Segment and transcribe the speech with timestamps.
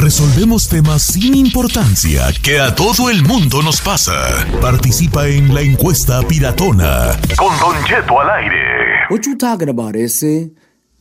[0.00, 4.46] Resolvemos temas sin importancia que a todo el mundo nos pasa.
[4.60, 7.18] Participa en la encuesta piratona.
[7.36, 9.06] Con Don Cheto al aire.
[9.10, 10.52] What you talking about, ese?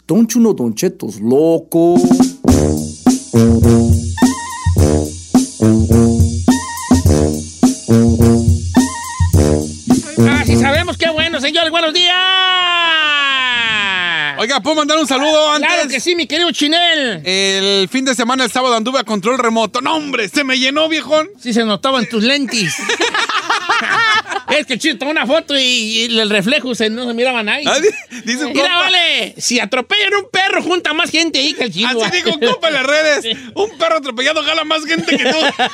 [0.07, 1.95] Don't you know Don Cheto's loco?
[10.27, 11.71] Ah, sí sabemos qué bueno, señores.
[11.71, 12.54] Buenos días.
[14.55, 15.69] Oiga, ¿puedo mandar un saludo antes?
[15.69, 17.21] Claro que sí, mi querido Chinel.
[17.25, 19.81] El fin de semana, el sábado, anduve a control remoto.
[19.81, 20.29] ¡No, hombre!
[20.29, 21.27] ¡Se me llenó, viejón!
[21.37, 22.73] Sí, se notaban tus lentes.
[24.57, 27.65] es que chido, tomó una foto y, y el reflejo se, no se miraban ahí.
[27.67, 28.79] Ah, di- dice un Mira, compa.
[28.79, 32.01] vale, si atropellan un perro, junta más gente ahí que el chido.
[32.01, 33.37] Así dijo compa en las redes.
[33.55, 35.37] Un perro atropellado jala más gente que tú.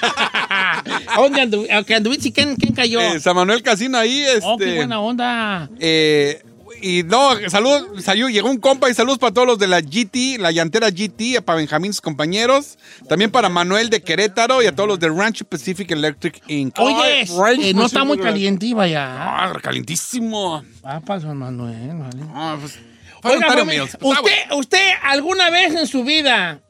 [0.49, 0.83] ¿A
[1.17, 2.31] dónde anduviste?
[2.33, 2.99] ¿Quién, quién cayó?
[2.99, 4.39] Eh, San Manuel Casino ahí, este...
[4.43, 5.69] oh, qué buena onda.
[5.79, 6.41] Eh,
[6.81, 10.39] y no, saludos, salió, llegó un compa y saludos para todos los de la GT,
[10.39, 12.77] la llantera GT, para Benjamín, sus compañeros.
[13.07, 16.77] También para Manuel de Querétaro y a todos los de Ranch Pacific Electric Inc.
[16.79, 18.19] Oye, eh, no está muy
[18.61, 19.45] iba ya.
[19.45, 20.63] Ah, calientísimo.
[20.81, 22.23] Papa, San Manuel, vale.
[22.33, 22.79] Ah, pues,
[23.21, 23.47] fue Oiga.
[23.47, 24.57] Está ¿usted, bueno.
[24.57, 26.61] ¿usted alguna vez en su vida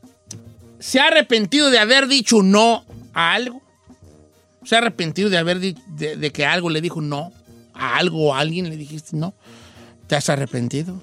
[0.79, 3.61] se ha arrepentido de haber dicho no a algo?
[4.63, 7.31] ¿Se ha arrepentido de haber de, de que algo le dijo no?
[7.73, 9.33] ¿A algo o a alguien le dijiste no?
[10.11, 11.01] ¿Te has arrepentido?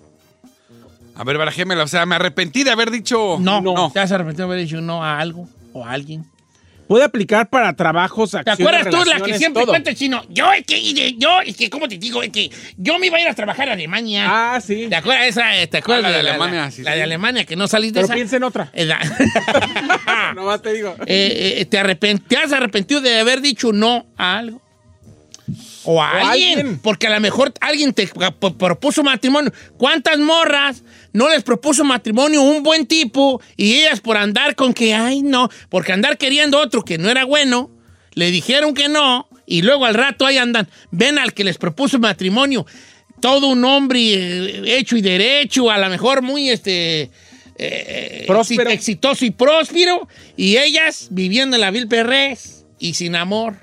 [1.14, 1.82] A ver, barajémela.
[1.82, 3.38] O sea, me arrepentí de haber dicho...
[3.41, 3.91] No, no.
[3.91, 6.26] ¿Te has arrepentido de haber dicho no a algo o a alguien?
[6.86, 9.72] Puede aplicar para trabajos, ¿Te acciones, acuerdas tú la que relaciones, siempre todo.
[9.72, 10.22] cuenta el chino?
[10.28, 12.22] Yo, es que, yo, es que, ¿cómo te digo?
[12.22, 14.26] Es que yo me iba a ir a trabajar a Alemania.
[14.28, 14.88] Ah, sí.
[14.91, 15.56] ¿Te acuerdas esa?
[15.56, 16.96] eh, ¿Te acuerdas Ah, la de la, Alemania, la- sí, la sí.
[16.98, 18.14] de Alemania, que no saliste de Pero esa?
[18.14, 18.70] piensa en otra.
[18.75, 19.00] Eh, da-
[20.34, 20.94] Nomás te digo.
[21.06, 24.60] Eh, eh, ¿te, arrepent- te has arrepentido de haber dicho no a algo?
[25.91, 26.78] O a O alguien, alguien.
[26.81, 28.06] Porque a lo mejor alguien te
[28.59, 29.50] propuso matrimonio.
[29.78, 30.82] ¿Cuántas morras
[31.15, 35.49] no les propuso matrimonio un buen tipo y ellas por andar con que, ay, no,
[35.71, 37.71] porque andar queriendo otro que no era bueno,
[38.12, 41.99] le dijeron que no y luego al rato ahí andan, ven al que les propuso
[41.99, 42.66] matrimonio,
[43.22, 47.10] todo un hombre eh, hecho y derecho, a lo mejor muy este
[47.56, 48.69] eh, Próspero.
[48.69, 50.06] exi- exitoso y próspero,
[50.37, 53.56] y ellas viviendo en la Vil Perrés y sin amor.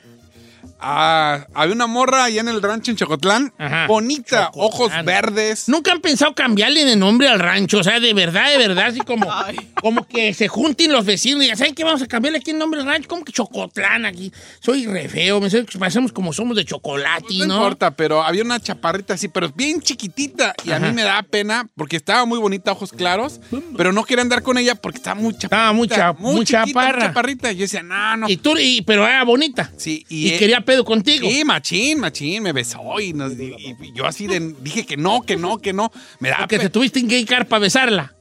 [0.85, 3.53] Ah, había una morra allá en el rancho en Chocotlán.
[3.57, 3.87] Ajá.
[3.87, 4.65] Bonita, Chocotlán.
[4.65, 5.69] ojos verdes.
[5.69, 8.99] Nunca han pensado cambiarle de nombre al rancho, o sea, de verdad, de verdad, así
[8.99, 9.25] como,
[9.81, 11.83] como que se junten los vecinos y digan, ¿saben qué?
[11.83, 14.31] Vamos a cambiarle aquí el nombre al rancho, como que Chocotlán aquí.
[14.59, 17.55] Soy re feo, me sé que parecemos como somos de chocolate, No, ¿no?
[17.55, 20.53] importa, pero había una chaparrita así, pero bien chiquitita.
[20.65, 23.39] Y a mí me daba pena porque estaba muy bonita, ojos claros.
[23.77, 25.53] Pero no quería andar con ella porque estaba muy chaparrita.
[25.55, 27.01] Estaba muy cha- muy chiquita, chaparra.
[27.07, 27.51] chaparrita.
[27.51, 28.29] Y yo decía, no, no.
[28.29, 29.71] Y tú, y- pero era bonita.
[29.77, 31.27] Sí, Y, y, eh, quería pedo contigo.
[31.29, 35.21] Sí, machín, machín, me besó y, nos- y- y yo así de, dije que no,
[35.21, 35.91] que no, que no.
[36.19, 38.13] Me da Porque te tuviste que hincar para besarla.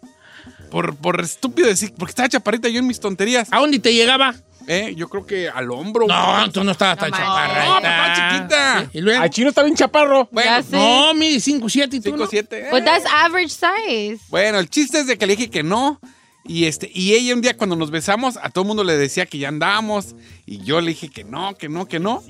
[0.71, 3.49] por, por estúpido decir, porque estaba chaparrita yo en mis tonterías.
[3.53, 4.35] ¿A dónde te llegaba?
[4.69, 6.07] Eh, yo creo que al hombro.
[6.07, 7.65] No, tú no estabas tan chaparra.
[7.65, 8.91] No, estaba chiquita.
[8.93, 9.21] ¿Y luego?
[9.21, 10.29] Al chino está bien chaparro.
[10.31, 10.77] Bueno, Ya sé.
[10.77, 12.27] No, mide 5, 7 y tú 5, no.
[12.29, 12.69] 7.
[12.71, 14.21] But that's average size.
[14.29, 16.01] Bueno, el chiste es de que le dije que no.
[16.45, 19.27] Y, este, y ella un día cuando nos besamos, a todo el mundo le decía
[19.27, 20.15] que ya andábamos.
[20.47, 22.23] Y yo le dije que no, que no, que no.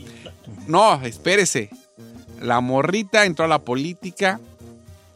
[0.67, 1.71] No, espérese.
[2.41, 4.41] La morrita entró a la política,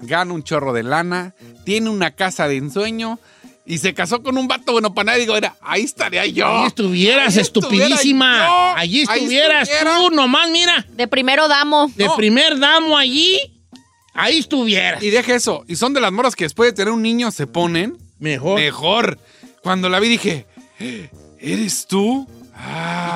[0.00, 1.34] gana un chorro de lana,
[1.64, 3.18] tiene una casa de ensueño
[3.66, 5.20] y se casó con un vato bueno para nadie.
[5.22, 6.46] Digo, era, ahí estaría yo.
[6.46, 8.46] Ahí estuvieras, Ahí estuviera estupidísima.
[8.46, 8.78] yo.
[8.78, 9.98] Allí Ahí estuvieras estuviera.
[9.98, 10.86] tú, nomás, mira.
[10.94, 11.90] De primero damo.
[11.96, 12.16] De No.
[12.16, 13.38] primer damo allí,
[14.14, 15.02] ahí estuvieras.
[15.02, 15.64] Y deja eso.
[15.68, 18.58] Y son de las morras que después de tener un niño se ponen Mejor.
[18.60, 19.18] mejor.
[19.62, 20.46] Cuando la vi dije,
[21.38, 22.26] ¿eres tú?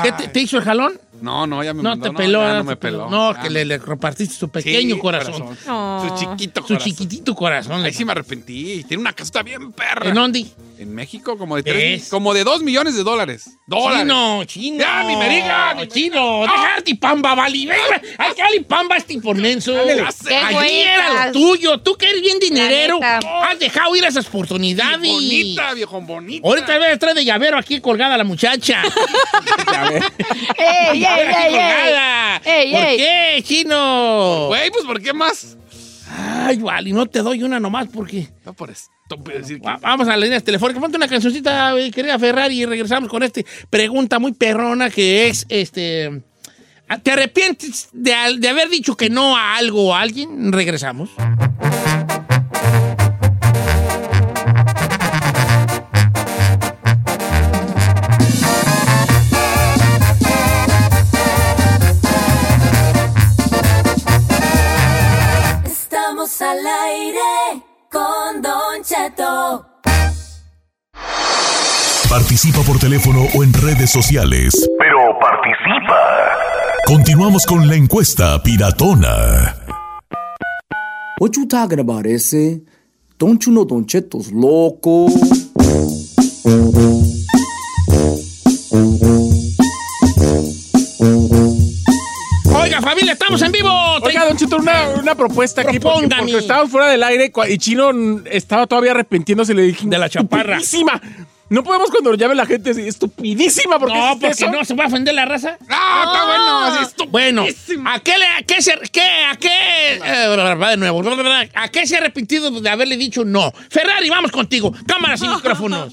[0.03, 1.01] ¿Qué te, te hizo el jalón?
[1.23, 2.41] No, no, ya me No mandó, te peló.
[2.43, 3.05] ya no no me te peló.
[3.07, 3.11] peló.
[3.11, 3.53] No, Ya que no.
[3.55, 5.57] le, le repartiste su pequeño Sí, corazón.
[5.69, 6.07] Oh.
[6.09, 6.85] Su chiquito Su corazón.
[6.91, 7.85] chiquitito corazón.
[7.85, 8.85] Ahí sí me arrepentí.
[8.89, 10.09] Tiene una casota bien perra.
[10.09, 10.47] ¿En dónde?
[10.81, 13.51] En México, como de tres, como de dos millones de dólares.
[13.67, 14.01] Dólares.
[14.01, 14.79] Chino, chino.
[14.79, 17.67] Ya, ni me diga, ni Chino, dejarte pamba, vali.
[17.67, 19.75] Venga, Ay, que pamba este por menso.
[19.87, 20.31] Ya sé.
[20.31, 21.81] Qué Allí era lo tuyo.
[21.83, 22.99] Tú que eres bien dinerero.
[23.03, 25.01] Has dejado ir esas oportunidades.
[25.07, 26.49] Bonita, viejo, bonita.
[26.49, 28.83] Ahorita ves trae de llavero aquí colgada la muchacha.
[30.57, 31.45] ¡Ey, ey, ey, ey!
[31.51, 32.37] colgada.
[32.43, 32.97] Ey, ¿Por ey.
[32.97, 34.47] qué, chino?
[34.47, 35.59] Güey, pues ¿por qué más?
[36.09, 38.29] Ay, vale, no te doy una nomás porque...
[38.47, 39.67] No por estúpido decir que...
[39.67, 40.81] Va- Vamos a las líneas telefónicas.
[40.83, 46.23] Ponte una cancioncita, querida Ferrari, y regresamos con esta pregunta muy perrona que es, este...
[47.05, 50.51] ¿Te arrepientes de, de haber dicho que no a algo o a alguien?
[50.53, 51.11] Regresamos.
[65.65, 67.63] Estamos al aire
[72.11, 74.69] Participa por teléfono o en redes sociales.
[74.81, 75.97] Pero participa.
[76.85, 79.55] Continuamos con la encuesta piratona.
[81.21, 82.63] What you talking about, ese?
[83.17, 85.07] Don't you know Don Cheto's loco?
[92.53, 93.71] Oiga, familia, estamos en vivo.
[94.03, 95.79] Oiga, Don Chito, una, una propuesta aquí.
[95.79, 96.23] Porque, Propóngame.
[96.23, 97.93] porque estábamos fuera del aire y Chino
[98.25, 99.87] estaba todavía arrepintiéndose y le dije...
[99.87, 100.57] De la chaparra.
[100.57, 101.01] ¡Estupidísima!
[101.51, 104.51] No podemos cuando nos llame la gente así, estupidísima, porque No, porque eso?
[104.53, 105.59] no se va a ofender la raza.
[105.69, 106.59] ¡Ah, está bueno!
[106.65, 107.07] Así es tú.
[107.07, 107.45] Bueno,
[107.87, 111.03] ¿a qué le, a qué se, qué, a qué, eh, va de nuevo,
[111.55, 113.53] a qué se ha arrepentido de haberle dicho no?
[113.69, 115.93] Ferrari, vamos contigo, cámaras y micrófonos.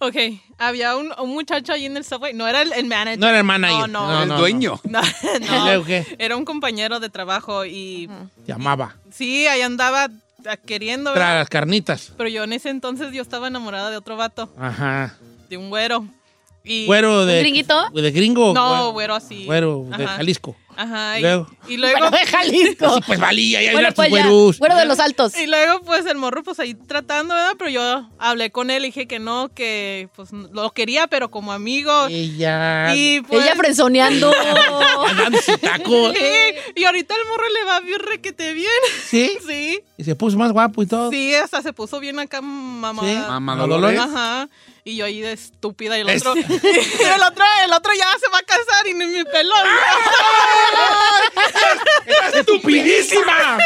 [0.00, 0.14] Ok,
[0.58, 2.32] había un, un muchacho ahí en el subway.
[2.34, 3.18] No era el, el manager.
[3.18, 3.88] No era el manager.
[3.88, 4.06] No, no.
[4.12, 4.80] No, El no, dueño.
[4.88, 5.40] No, ¿Y
[5.88, 5.94] no.
[6.18, 8.08] Era un compañero de trabajo y
[8.46, 10.08] Llamaba, sí, ahí andaba ah,
[10.64, 11.12] queriendo.
[11.12, 11.40] para ¿verdad?
[11.40, 12.12] las carnitas.
[12.16, 15.16] Pero yo en ese entonces yo estaba enamorada de otro vato, Ajá.
[15.48, 16.06] de un güero.
[16.64, 17.34] Y, Güero de...
[17.34, 17.88] ¿Un gringuito?
[17.94, 18.52] ¿De gringo?
[18.52, 19.46] No, güero así.
[19.46, 20.16] Güero de Ajá.
[20.16, 20.54] Jalisco.
[20.78, 21.18] Ajá.
[21.18, 21.46] Y Luego.
[21.66, 21.98] y luego.
[21.98, 22.94] Bueno, de Jalisco.
[22.94, 24.58] Sí, pues valía, ya Bueno, tus pues.
[24.60, 25.36] Güero de los altos.
[25.36, 27.54] Y luego, pues, el morro, pues, ahí tratando, ¿verdad?
[27.58, 31.52] Pero yo hablé con él y dije que no, que, pues, lo quería, pero como
[31.52, 32.06] amigo.
[32.08, 32.94] Ella...
[32.94, 33.42] Y, pues...
[33.42, 34.30] Ella frenzoneando.
[35.60, 36.12] Taco.
[36.76, 38.68] Y ahorita el morro le va bien requete bien.
[39.08, 39.32] ¿Sí?
[39.48, 39.80] Sí.
[39.96, 41.10] Y se puso más guapo y todo.
[41.10, 43.02] Sí, hasta se puso bien acá mamá.
[43.02, 43.14] ¿Sí?
[43.14, 43.98] Mamá ¿A Dolores.
[43.98, 44.48] Ajá.
[44.84, 48.06] Y yo ahí de estúpida y el Es- otro, y el otro, el otro ya
[48.18, 49.66] se va a casar y ni mi pelón.
[52.34, 53.58] ¡Estupidísima!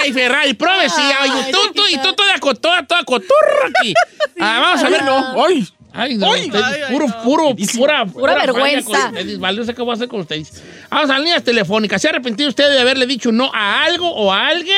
[0.00, 1.18] ¡Ay, Ferrari, provecía!
[1.22, 3.94] Oye, tú, tú, y tú toda, toda, toda cotorra aquí.
[4.40, 5.44] Ah, vamos a ver, no.
[5.44, 5.68] ¡Ay!
[5.94, 7.22] Ay, no, Ay, ustedes, ay, ay, puro, no.
[7.22, 8.90] puro, pura, pura vergüenza.
[8.90, 10.62] falla con ustedes, vale, no sé qué voy a hacer con ustedes.
[10.90, 12.00] Vamos a las líneas telefónicas.
[12.00, 14.74] ¿Se ha arrepentido usted de haberle dicho no a algo o a alguien?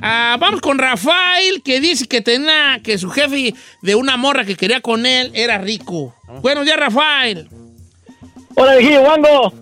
[0.00, 4.56] Ah, vamos con Rafael, que dice que tenía, que su jefe de una morra que
[4.56, 6.14] quería con él era rico.
[6.40, 7.48] Buenos días, Rafael.
[8.54, 9.52] Hola, viejillo, Wango.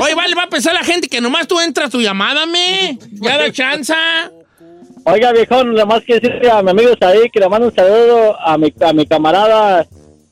[0.00, 2.98] Oye, vale, va a pensar la gente que nomás tú entras tu llamada, me.
[3.12, 3.94] Ya da chance.
[5.04, 8.36] Oiga, viejón, nada más que decirle a mi amigo ahí que le mando un saludo
[8.40, 9.86] a mi, a mi camarada,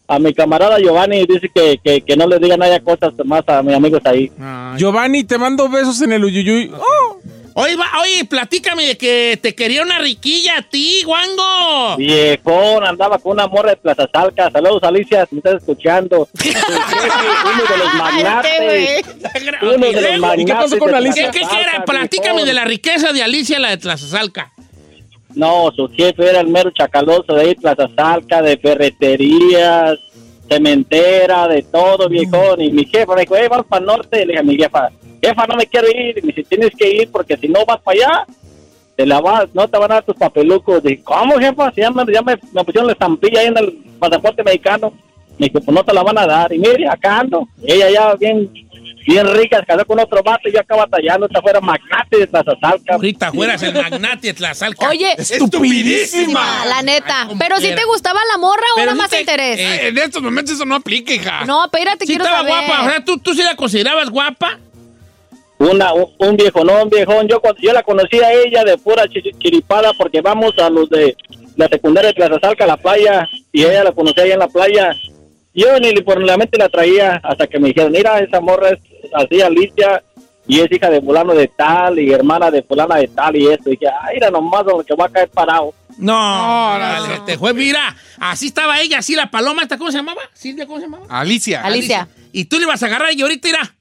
[0.09, 1.25] a mi camarada Giovanni.
[1.27, 4.33] Dice que, que, que no le diga nada cosas más a mi amigo ahí.
[4.77, 6.73] Giovanni, te mando besos en el uyuyuy.
[6.75, 7.19] ¡Oh!
[7.57, 11.97] Oye, va- oye, platícame de que te quería una riquilla a ti, guango.
[11.97, 14.51] Viejón, andaba con una morra de Plaza Salca.
[14.51, 16.29] Saludos, Alicia, si me estás escuchando.
[16.39, 19.07] Jefe, uno de los magnates.
[19.63, 20.43] Uno de los magnates.
[20.43, 21.31] ¿Y qué pasó con Alicia?
[21.31, 21.71] ¿Qué, Plaza era?
[21.73, 22.49] Salca, Platícame viejón.
[22.49, 24.53] de la riqueza de Alicia, la de Tlazazalca.
[25.37, 29.97] No, su jefe era el mero chacaloso de ahí, Plaza Salca, de ferreterías,
[30.49, 32.61] cementera, de todo, viejón.
[32.61, 34.19] Y mi jefa me dijo, eh, vamos para el norte.
[34.19, 34.91] Le dije a mi jefa,
[35.27, 36.19] jefa, no me quiero ir.
[36.19, 38.27] Y me dice, tienes que ir porque si no vas para allá,
[38.97, 40.83] te la vas, no te van a dar tus papelucos.
[40.83, 41.73] Dije, ¿cómo, jefa?
[41.73, 44.93] Si ya me, ya me, me pusieron la estampilla ahí en el pasaporte mexicano.
[45.39, 46.53] Me dijo, pues no te la van a dar.
[46.53, 47.49] Y mire, acá ando.
[47.67, 48.49] Ella ya bien,
[49.05, 51.27] bien rica, se casó con otro vato y yo acá batallando.
[51.27, 52.95] Esta fuera magnate de Tlazazalca.
[52.95, 54.89] Ahorita fueras el magnate de Tlazalca.
[54.91, 56.65] Oye, Estupidísima.
[56.67, 57.29] La neta.
[57.39, 59.59] Pero si te gustaba la morra o Pero era más te- interés.
[59.59, 61.45] eh, En estos momentos eso no aplica, hija.
[61.45, 62.67] no, espérate, Sí quiero estaba saber.
[62.69, 64.59] guapa, o sea, ¿tú, tú sí la considerabas guapa.
[65.59, 67.29] Una, un, un viejón.
[67.29, 70.89] Yo, cuando- yo la conocí a ella de pura chi- chiripada porque vamos a los
[70.91, 71.17] de
[71.57, 74.49] la secundaria de Plaza Salca a la playa y ella la conocí ahí en la
[74.49, 74.91] playa.
[75.55, 78.79] Yo ni por la mente la traía hasta que me dijeron, mira, esa morra es
[79.15, 80.03] así, Alicia,
[80.49, 83.69] y es hija de fulano de tal y hermana de fulana de tal y esto.
[83.71, 85.73] Y dije, ay, mira nomás lo que va a caer parado.
[85.97, 86.13] No,
[86.81, 90.23] dale, te fue, mira, así estaba ella, así la paloma, ¿esta cómo se llamaba?
[90.33, 91.07] Silvia, ¿cómo se llamaba?
[91.09, 91.63] Alicia.
[91.63, 92.09] Alicia.
[92.33, 93.75] Y tú le ibas a agarrar y ahorita irá.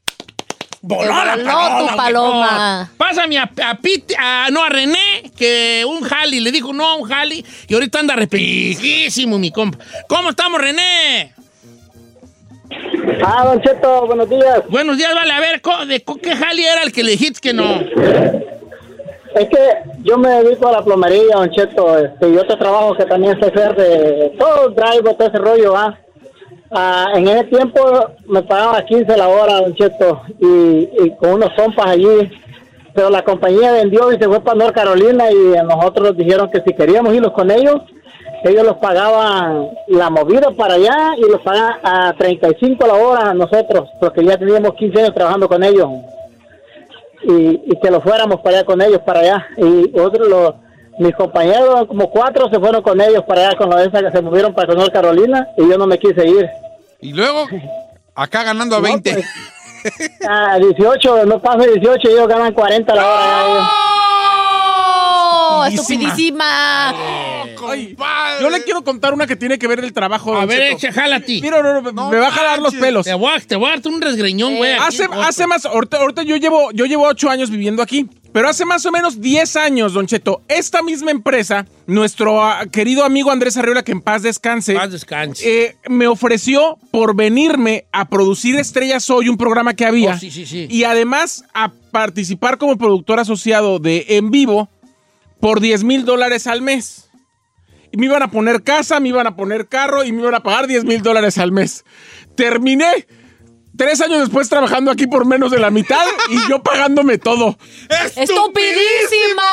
[0.86, 2.92] Voló la paloma, tu paloma.
[2.98, 6.96] Pásame a, a Pete, a- no, a René, que un jali, le dijo no a
[6.96, 9.78] un jali, y ahorita anda arrepentidísimo, mi compa.
[10.10, 11.34] ¿Cómo estamos, René?
[13.26, 14.62] Ah, Don Cheto, buenos días.
[14.68, 17.40] Buenos días, vale, a ver, ¿co- ¿de co- qué jali era el que le dijiste
[17.40, 17.80] que no?
[19.36, 19.58] Es que
[20.04, 23.46] yo me dedico a la plomería, Don Cheto, este, y otro trabajo que también sé
[23.48, 25.98] hacer de todo el drive, todo ese rollo, ¿ah?
[26.72, 27.82] Ah, en ese tiempo
[28.28, 32.32] me pagaba 15 la hora, Don Cheto, y, con unos compas allí.
[32.94, 36.62] Pero la compañía vendió y se fue para North Carolina y nosotros nos dijeron que
[36.62, 37.82] si queríamos irlos con ellos,
[38.44, 43.90] ellos los pagaban la movida para allá y los pagaban a 35 la hora nosotros,
[44.00, 45.90] porque ya teníamos 15 años trabajando con ellos
[47.24, 49.48] y, y que lo fuéramos para allá con ellos, para allá.
[49.58, 50.54] Y otros, los,
[51.00, 54.22] mis compañeros, como cuatro, se fueron con ellos para allá, con la esa que se
[54.22, 56.48] movieron para North Carolina, y yo no me quise ir.
[57.02, 57.48] Y luego,
[58.16, 59.14] acá ganando a No, 20.
[59.14, 59.26] pues,
[60.30, 63.70] a 18, no paso 18, ellos ganan 40 la hora.
[65.56, 65.66] ¡Oh!
[65.66, 66.94] Estupidísima.
[68.42, 70.36] Yo le quiero contar una que tiene que ver el trabajo.
[70.36, 71.40] A ver, echa, jala a ti.
[71.42, 73.06] Mira, no, no, me- me va a jalar los pelos.
[73.06, 74.74] Te voy a, te voy a dar un resgreñón, güey.
[74.74, 78.50] aquí Hace, hace más, ahorita, ahorita yo llevo, yo llevo ocho años viviendo aquí, pero
[78.50, 83.32] hace más o menos 10 años, Don Cheto, esta misma empresa, nuestro ah, querido amigo
[83.32, 85.64] Andrés Arriola, que en paz descanse, Paz descanse.
[85.66, 90.32] eh, me ofreció por venirme a producir Estrellas Hoy, un programa que había, Oh, sí,
[90.32, 90.68] sí, sí.
[90.70, 94.68] y además a participar como productor asociado de En Vivo
[95.40, 97.10] por 10 mil dólares al mes.
[97.92, 100.42] Y me iban a poner casa, me iban a poner carro y me iban a
[100.42, 101.86] pagar 10 mil dólares al mes.
[102.36, 103.06] Terminé
[103.78, 107.58] tres años después trabajando aquí por menos de la mitad y yo pagándome todo.
[108.16, 109.44] ¡Estupidísima!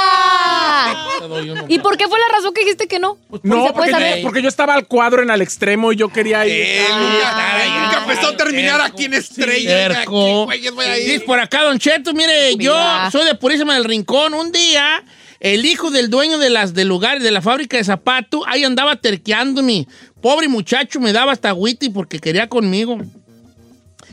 [1.69, 3.19] ¿Y por qué fue la razón que dijiste que no?
[3.43, 4.23] No, puede porque, saber?
[4.23, 6.53] porque yo estaba al cuadro en el extremo y yo quería ir.
[6.53, 8.93] Eh, Ah, nunca, nunca pensó ay, terminar terco.
[8.95, 9.89] aquí en Estrella.
[9.89, 10.25] Terco.
[10.25, 10.95] ¿Qué güeyes voy a?
[10.95, 12.75] Dice por acá, Don Cheto, mire, yo
[13.11, 14.35] soy de Purísima del Rincón.
[14.35, 15.03] Un día,
[15.41, 18.97] el hijo del dueño de las del lugar, de la fábrica de zapatos, ahí andaba
[18.97, 19.87] terqueándome.
[20.21, 22.99] Pobre muchacho, me daba hasta witty porque quería conmigo.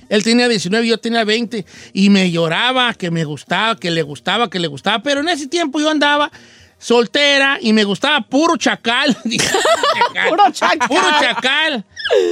[0.10, 1.66] Él tenía 19 y yo tenía 20.
[1.94, 5.04] Y me lloraba que me gustaba, que le gustaba, que le gustaba.
[5.04, 6.32] Pero en ese tiempo yo andaba
[6.80, 9.16] soltera y me gustaba puro chacal.
[9.24, 10.88] Puro chacal.
[10.88, 11.86] Puro chacal.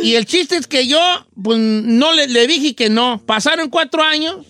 [0.04, 1.00] Y el chiste es que yo,
[1.42, 3.22] pues, no le, le dije que no.
[3.26, 4.46] Pasaron cuatro años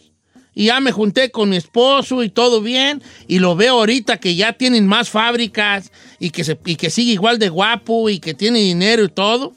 [0.54, 3.04] y ya me junté con mi esposo y todo bien.
[3.28, 7.12] Y lo veo ahorita que ya tienen más fábricas y que, se, y que sigue
[7.12, 9.54] igual de guapo y que tiene dinero y todo.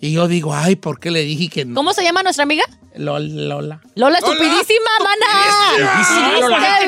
[0.00, 1.74] Y yo digo, ay, ¿por qué le dije que no?
[1.74, 2.64] ¿Cómo se llama nuestra amiga?
[2.96, 3.28] Lola.
[3.28, 3.80] Lola.
[3.94, 6.40] Lola, estupidísima, mana.
[6.40, 6.78] Lola,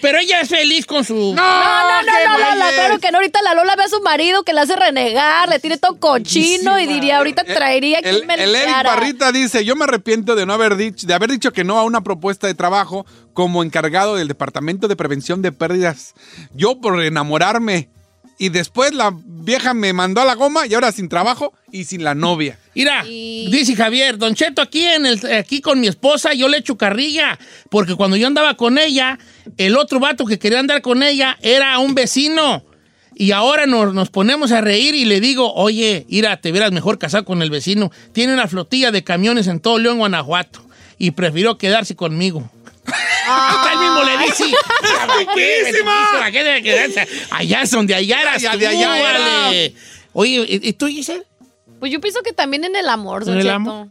[0.00, 1.14] pero ella es feliz con su...
[1.14, 3.18] No, no, no, no, Lola, claro que no.
[3.18, 6.78] Ahorita la Lola ve a su marido que la hace renegar, le tiene todo cochino
[6.78, 8.84] y diría, ahorita traería que El, me el Eric.
[8.84, 11.84] Barrita dice, yo me arrepiento de no haber dicho, de haber dicho que no a
[11.84, 16.14] una propuesta de trabajo como encargado del Departamento de Prevención de Pérdidas.
[16.54, 17.88] Yo por enamorarme.
[18.42, 22.02] Y después la vieja me mandó a la goma y ahora sin trabajo y sin
[22.02, 22.58] la novia.
[22.74, 26.56] Mira, Y- dice Javier, Don Cheto, aquí, en el, aquí con mi esposa yo le
[26.56, 29.18] echo carrilla, porque cuando yo andaba con ella,
[29.58, 32.64] el otro vato que quería andar con ella era un vecino.
[33.14, 36.98] Y ahora nos, nos ponemos a reír y le digo, oye, Ira, te verás mejor
[36.98, 37.92] casar con el vecino.
[38.14, 40.62] Tiene una flotilla de camiones en todo León, Guanajuato.
[40.96, 42.50] Y prefirió quedarse conmigo.
[43.30, 44.44] Hasta él mismo le dice.
[46.18, 47.08] ¿Para qué debe quedarse?
[47.30, 49.18] Allá es donde allá eras Allá tú, de allá era.
[49.18, 49.74] vale.
[50.12, 51.24] Oye, ¿y tú, Giselle?
[51.78, 53.88] Pues yo pienso que también en el amor, Don ¿En el amor?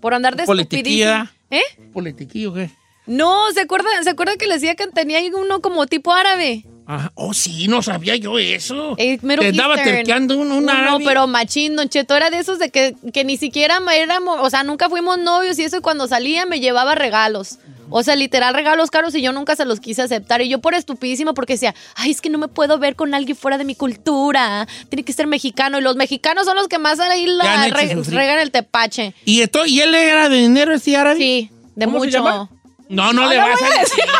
[0.00, 1.32] Por andar de estupidísima.
[1.50, 1.62] ¿Eh?
[1.92, 2.70] ¿Politiquillo qué?
[3.06, 6.64] No, ¿se acuerda, ¿se acuerda que le decía que tenía uno como tipo árabe?
[6.86, 7.10] Ajá.
[7.14, 8.94] Oh, sí, no sabía yo eso.
[8.98, 11.04] Eh, Te estaba terqueando un, un No, árabe.
[11.04, 14.62] pero machín, Don Cheto, era de esos de que, que ni siquiera éramos, o sea,
[14.64, 17.58] nunca fuimos novios y eso, y cuando salía me llevaba regalos.
[17.92, 20.40] O sea, literal, regalos caros y yo nunca se los quise aceptar.
[20.42, 23.36] Y yo por estupidísima porque decía, ay, es que no me puedo ver con alguien
[23.36, 24.66] fuera de mi cultura.
[24.88, 25.78] Tiene que ser mexicano.
[25.78, 29.14] Y los mexicanos son los que más ahí la re- regan el tepache.
[29.24, 31.18] ¿Y, esto, ¿Y él era de dinero este árabe?
[31.18, 32.18] Sí, de ¿Cómo se mucho.
[32.18, 32.48] llama?
[32.88, 34.04] No, no, No le vas a decir.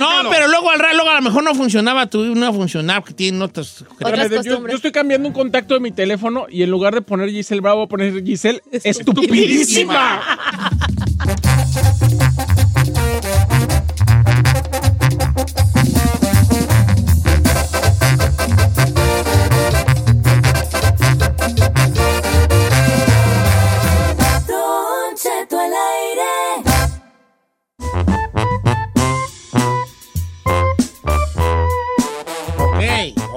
[0.00, 3.42] No, pero luego al luego a lo mejor no funcionaba, tu no funcionaba porque tienen
[3.42, 3.84] otras.
[4.44, 7.60] Yo, yo estoy cambiando un contacto de mi teléfono y en lugar de poner Giselle
[7.60, 10.38] Bravo, voy a poner Giselle estupidísima.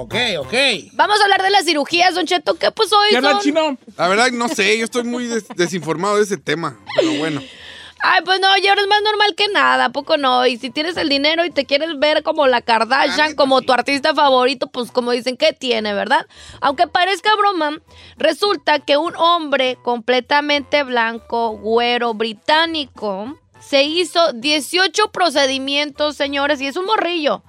[0.04, 0.54] Ok, ok.
[0.92, 2.54] Vamos a hablar de las cirugías, Don Cheto.
[2.54, 3.40] ¿Qué pues hoy son?
[3.96, 6.78] La verdad, no sé, yo estoy muy des- desinformado de ese tema.
[6.96, 7.40] Pero bueno.
[8.06, 10.44] Ay, pues no, ya ahora es más normal que nada, ¿a poco no?
[10.46, 14.14] Y si tienes el dinero y te quieres ver como la Kardashian, como tu artista
[14.14, 16.26] favorito, pues como dicen, ¿qué tiene, verdad?
[16.60, 17.78] Aunque parezca broma,
[18.18, 26.76] resulta que un hombre completamente blanco, güero, británico, se hizo 18 procedimientos, señores, y es
[26.76, 27.42] un morrillo,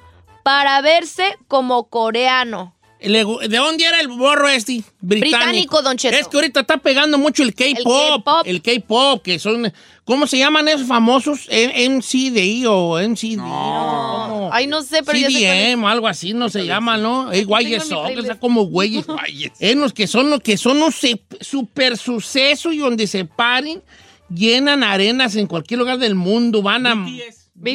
[0.45, 2.75] para verse como coreano.
[3.01, 3.23] ¿De
[3.57, 4.83] dónde era el borro este?
[5.01, 5.37] Británico.
[5.37, 6.15] Británico, Don Cheto.
[6.15, 8.45] Es que ahorita está pegando mucho el K-pop.
[8.45, 9.73] El K-pop, que son.
[10.03, 11.47] ¿Cómo se llaman esos famosos?
[11.49, 13.37] M- MCDI o MCD.
[13.37, 14.49] No.
[14.51, 15.17] Ay, no sé, pero.
[15.17, 17.31] CDM, algo así, no se llama, ¿no?
[17.31, 19.05] Es guayes en o sea, como güeyes.
[19.59, 20.93] Es los que son los que son un
[21.41, 23.81] super suceso y donde se paren,
[24.29, 27.07] llenan arenas en cualquier lugar del mundo, van a.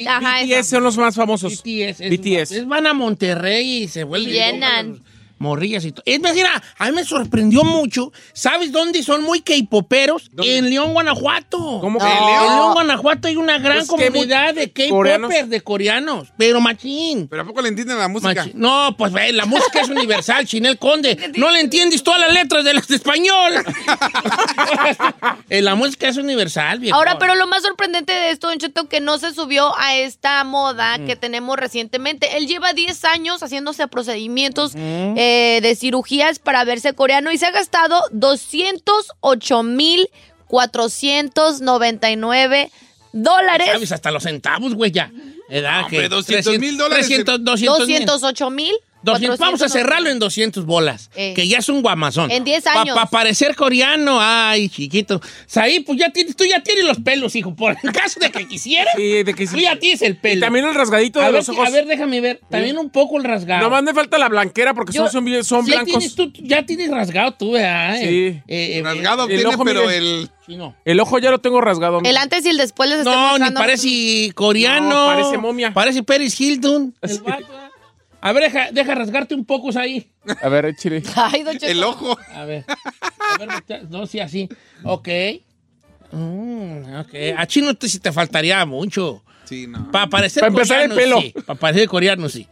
[0.06, 1.62] Ajá, BTS son los más famosos.
[1.62, 2.00] BTS.
[2.00, 2.52] es- BTS.
[2.58, 5.02] es- van a Monterrey y se vuelven Llenan.
[5.40, 6.02] Morrillas y todo.
[6.06, 8.12] Es mira, a mí me sorprendió mucho.
[8.34, 10.30] ¿Sabes dónde son muy K-poperos?
[10.36, 11.78] En León, Guanajuato.
[11.80, 12.04] ¿Cómo que?
[12.04, 12.12] que?
[12.12, 12.54] En ¿En León?
[12.56, 14.70] León, Guanajuato hay una gran Pues que comunidad de.
[14.70, 16.28] K-popers, de coreanos.
[16.36, 17.26] Pero machín.
[17.28, 18.34] ¿Pero a poco le entienden la música?
[18.34, 18.52] Machín.
[18.54, 21.32] No, pues ve, la música es universal, Chinel Conde.
[21.36, 23.52] No le entiendes todas las letras de las de español.
[25.48, 26.96] Eh, la música es universal, viejo.
[26.96, 30.44] Ahora, pero lo más sorprendente de esto, Don Cheto, que no se subió a esta
[30.44, 31.06] moda Mm.
[31.06, 32.36] que tenemos recientemente.
[32.36, 35.14] Él lleva 10 años haciéndose procedimientos Mm.
[35.18, 35.29] eh,
[35.62, 40.10] de cirugías para verse coreano y se ha gastado 208 mil
[40.46, 42.70] 499
[43.12, 43.68] dólares.
[43.72, 43.92] ¿Sabes?
[43.92, 45.12] Hasta los centavos, güey, ya.
[45.48, 47.06] Edad Hombre, que 200 mil dólares.
[47.06, 48.06] 300, 200 mil.
[48.06, 48.74] 208 mil.
[49.02, 51.32] 200, vamos a cerrarlo en 200 bolas, Eh.
[51.34, 52.30] que ya es un guamazón.
[52.30, 52.94] En 10 años.
[52.94, 55.20] Para parecer coreano, ay, chiquito.
[55.46, 57.54] Saí, pues ya tienes, tú ya tienes los pelos, hijo.
[57.54, 59.54] Por el caso de que quisieras, Sí, de que sí.
[59.54, 60.36] tú ya tienes el pelo.
[60.36, 61.66] Y también el rasgadito a de ver, los ojos.
[61.66, 62.40] A ver, déjame ver.
[62.50, 63.62] También un poco el rasgado.
[63.62, 65.24] Nomás me falta la blanquera porque Yo- son,
[65.64, 65.86] blancos.
[65.86, 67.96] tienes tú- ya tienes rasgado tú, ¿verdad?
[68.00, 68.04] Sí.
[68.06, 69.96] Eh, eh, Rasgado el tiene, ojo, pero mire.
[69.96, 70.30] el...
[70.48, 70.74] No.
[70.84, 72.00] El ojo ya lo tengo rasgado.
[72.02, 74.88] El antes y el después les estoy No, ni parece coreano.
[74.88, 75.72] No, parece momia.
[75.72, 76.92] Parece Paris Hilton.
[77.02, 77.20] el Sí.
[77.24, 77.59] vato, ¿eh?
[78.22, 80.10] A ver, deja, deja rasgarte un poco ahí.
[80.42, 81.02] A ver, chile.
[81.16, 81.66] Ay, Don Cheto.
[81.66, 82.18] El ojo.
[82.34, 82.64] A ver.
[82.68, 84.48] A ver, no, sí, así.
[84.84, 85.08] Ok.
[86.12, 87.14] Mm, ok.
[87.36, 89.22] A chino te, sí te faltaría mucho.
[89.44, 89.90] Sí, no.
[89.90, 91.20] Para parecer Pa' empezar el pelo.
[91.20, 91.32] sí.
[91.46, 92.46] Para parecer coreano, sí.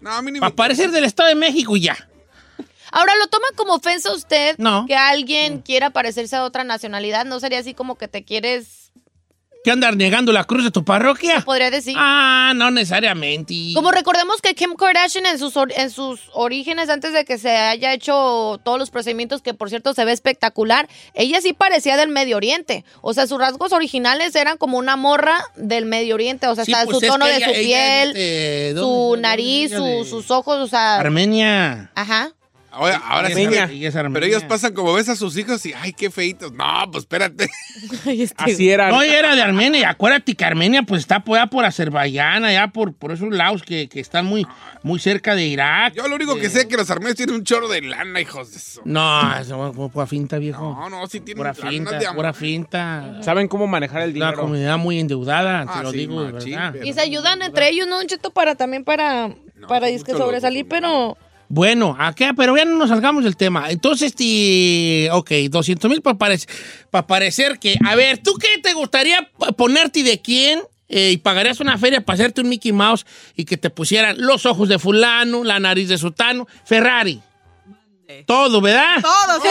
[0.00, 0.56] No, a mí ni Para me...
[0.56, 1.96] parecer del Estado de México, ya.
[2.92, 4.86] Ahora, ¿lo toma como ofensa usted No.
[4.86, 7.24] que alguien quiera parecerse a otra nacionalidad?
[7.26, 8.85] ¿No sería así como que te quieres,
[9.66, 11.40] ¿Qué andar negando la cruz de tu parroquia?
[11.44, 11.96] podría decir?
[11.98, 13.52] Ah, no necesariamente.
[13.74, 17.92] Como recordemos que Kim Kardashian en sus, en sus orígenes, antes de que se haya
[17.92, 22.36] hecho todos los procedimientos, que por cierto se ve espectacular, ella sí parecía del Medio
[22.36, 22.84] Oriente.
[23.00, 26.46] O sea, sus rasgos originales eran como una morra del Medio Oriente.
[26.46, 29.16] O sea, Sí, hasta pues su tono que de ella- su ella piel, de- ¿dónde-
[29.16, 31.00] su nariz, su- de- sus ojos, o sea...
[31.00, 31.90] Armenia.
[31.96, 32.30] Ajá.
[32.76, 33.32] Ahora, ahora sí.
[33.44, 33.62] Armenia.
[33.66, 34.14] pero- Ella es armenia.
[34.20, 36.52] Pero ellos pasan como ves a sus hijos y, ay, qué feitos.
[36.52, 37.48] No, pues espérate.
[38.36, 38.88] Así era.
[38.90, 39.80] No, era de Armenia.
[39.80, 43.88] Y acuérdate que Armenia pues está allá por Azerbaiyán, allá por, por esos lados que,
[43.88, 44.46] que están muy,
[44.82, 45.94] muy cerca de Irak.
[45.94, 48.50] Yo lo único que sé es que los armenios tienen un chorro de lana, hijos
[48.52, 48.82] de eso.
[48.84, 50.62] No, eso es pura finta, viejo.
[50.78, 53.18] No, no, sí tienen Pura finta, de pura finta.
[53.22, 54.40] Saben cómo manejar el Una dinero.
[54.42, 56.70] comunidad muy endeudada, te Ah, lo sí, digo de machín, verdad.
[56.72, 58.30] pero- Y se ayudan entre ellos, ¿no, Don Cheto?
[58.30, 59.34] Para también para,
[59.68, 61.16] para disque mucho sobresalir, pero...
[61.48, 63.70] Bueno, acá, pero ya no nos salgamos del tema.
[63.70, 66.48] Entonces, ti- ok, 200 mil para parecer,
[66.90, 67.76] para parecer que...
[67.86, 70.60] A ver, ¿tú qué te gustaría ponerte y de quién?
[70.88, 73.06] Eh, y pagarías una feria para hacerte un Mickey Mouse
[73.36, 77.20] y que te pusieran los ojos de fulano, la nariz de sutano, Ferrari.
[78.24, 79.02] Todo, ¿verdad?
[79.02, 79.48] Todo, sí.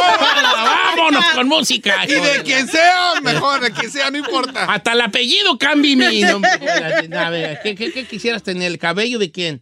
[0.95, 2.05] Vámonos con música.
[2.05, 4.63] Y de quien sea, mejor, de quien sea, no importa.
[4.65, 6.49] Hasta el apellido cambie mi nombre.
[7.17, 8.71] A ver, ¿qué, qué, qué quisieras tener?
[8.71, 9.59] ¿El cabello de quién?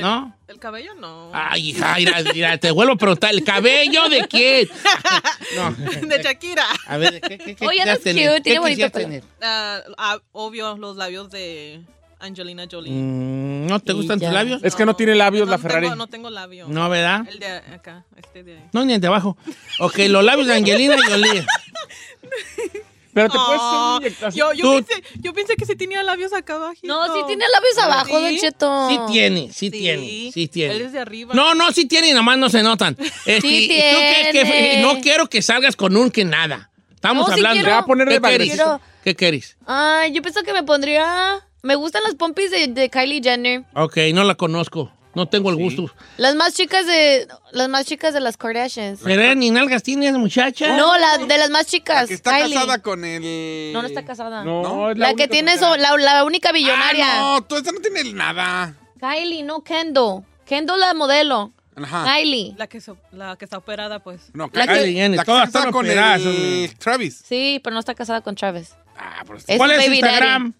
[0.00, 0.36] ¿No?
[0.54, 1.30] El cabello no.
[1.32, 4.68] Ay, hija, mira, mira, te vuelvo a preguntar, ¿el cabello de quién?
[5.56, 5.72] No.
[6.06, 6.64] De Shakira.
[6.86, 8.28] A ver, ¿qué, qué, qué Oye, tener?
[8.30, 9.04] cute, tiene ¿Qué bonito quisieras pelo.
[9.08, 9.24] tener?
[9.42, 11.80] Ah, ah, obvio, los labios de
[12.20, 12.92] Angelina Jolie.
[12.92, 14.28] Mm, ¿No te Y gustan ya.
[14.28, 14.60] tus labios?
[14.64, 15.86] Es que no tiene labios la no Ferrari.
[15.86, 16.66] Tengo, no tengo labio.
[16.68, 17.26] No, ¿verdad?
[17.28, 18.64] El de acá, este de ahí.
[18.72, 19.36] No, ni el de abajo.
[19.80, 21.44] Ok, los labios de Angelina Jolie.
[23.14, 24.34] Pero te puedes hacer inyectación.
[24.34, 26.74] yo, yo, Tú- pensé, yo pensé que sí tenía labios acá abajo.
[26.82, 28.88] No, sí tiene labios abajo, Don Cheto.
[28.90, 29.70] Sí tiene, sí, Sí.
[29.70, 30.74] tiene, sí tiene.
[30.74, 31.32] Él es de arriba.
[31.34, 32.96] No, no, sí tiene, nada más no se notan.
[33.24, 34.82] Este, Sí ¿y tú qué- qué- tiene.
[34.82, 36.70] no quiero que salgas con un que nada.
[36.94, 37.54] Estamos No, sí hablando.
[37.54, 37.68] quiero.
[37.68, 38.56] Te va a poner de ¿Qué querís?
[38.58, 38.80] bagrecito.
[39.04, 39.56] ¿Qué querís?
[39.66, 41.46] Ay, yo pensé que me pondría...
[41.62, 43.62] Me gustan las pompis de, de Kylie Jenner.
[43.74, 44.92] Ok, no la conozco.
[45.14, 45.90] No tengo el gusto.
[46.16, 47.28] Las más chicas de...
[47.52, 49.00] Las más chicas de las Kardashians.
[49.04, 50.76] Pero ni nalgas tiene esa muchacha.
[50.76, 52.08] No, la de las más chicas.
[52.08, 52.54] Que está Kylie.
[52.54, 53.72] casada con el.
[53.72, 54.42] No, no está casada.
[54.42, 57.06] No, es La, la, que tiene eso, la, la única billonaria.
[57.08, 58.74] Ah, no, tú esta no tiene nada.
[58.98, 60.24] Kylie, no Kendall.
[60.46, 61.52] Kendall la modelo.
[61.76, 62.04] Ajá.
[62.04, 62.54] Kylie.
[62.56, 64.30] La que, so- la que está operada, pues.
[64.32, 66.74] No, La Kylie que- Jenner, la que está con operadas, el.
[66.78, 67.22] Travis.
[67.24, 68.70] Sí, pero no está casada con Travis.
[68.96, 70.52] Ah, pero Es ¿Cuál es su Instagram?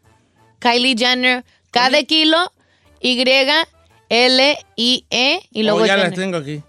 [0.60, 0.78] daddy.
[0.78, 1.44] Kylie Jenner.
[1.70, 2.52] K de kilo,
[3.00, 3.16] Y,
[4.14, 6.18] L, I, E y luego Oh, ya la Jenner.
[6.18, 6.62] tengo aquí.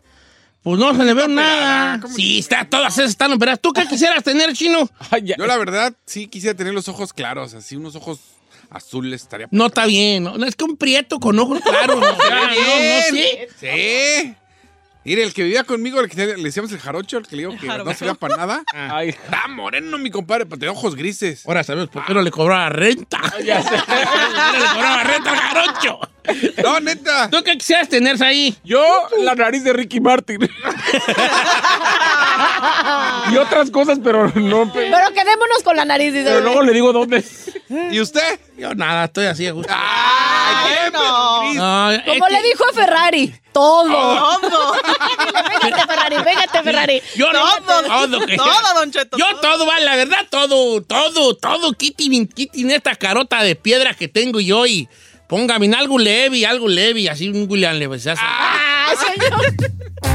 [0.64, 2.00] Pues no se le veo nada.
[2.02, 3.60] ¿cómo Sí, está, todas esas están operadas.
[3.62, 4.90] ¿Tú qué quisieras tener, chino?
[5.38, 8.20] Yo la verdad sí quisiera tener los ojos claros, así unos ojos
[8.72, 9.48] azules estaría.
[9.52, 10.24] No está bien.
[10.24, 12.00] No, es que un prieto con ojos claros.
[12.00, 13.12] no, Estaría no, no, sí.
[13.14, 13.48] bien.
[13.60, 14.36] Sí.
[15.06, 17.52] Mire, el que vivía conmigo, el que le decíamos el jarocho, el que le digo
[17.60, 17.94] que no jarocho.
[17.94, 18.64] se veía para nada.
[18.74, 21.46] Ay, Está moreno, mi compadre, pero tenía ojos grises.
[21.46, 23.20] Ahora sabes por qué no le cobraba renta.
[23.44, 23.70] ya sé.
[23.78, 26.00] no le cobraba renta al jarocho.
[26.64, 27.30] No, neta.
[27.30, 28.58] ¿Tú qué quisieras tener ahí?
[28.64, 28.84] Yo,
[29.22, 30.40] la nariz de Ricky Martin.
[33.32, 34.72] y otras cosas, pero no.
[34.74, 36.14] pe- Pero quedémonos con la nariz.
[36.16, 37.24] Pero luego le digo dónde.
[37.92, 38.40] ¿Y usted?
[38.58, 39.72] Yo nada, estoy así a gusto.
[40.48, 41.54] ¡Ay, no.
[41.54, 43.86] No, Como este- le dijo a Ferrari, todo.
[43.90, 44.74] Todo.
[45.62, 47.02] Pégate, Ferrari, pégate, Ferrari.
[47.16, 47.84] Yo no, Todo.
[47.84, 49.66] todo, que- Todo, Don Cheto, Yo todo.
[49.66, 54.66] vale, la verdad, todo, todo, todo, quiten, quiten esta carota de piedra que tengo yo
[54.66, 54.88] y
[55.28, 58.00] póngame en algo leve, algo leve, así un William Levy.
[58.00, 58.20] ¿sabes?
[58.22, 60.15] Ah, señor.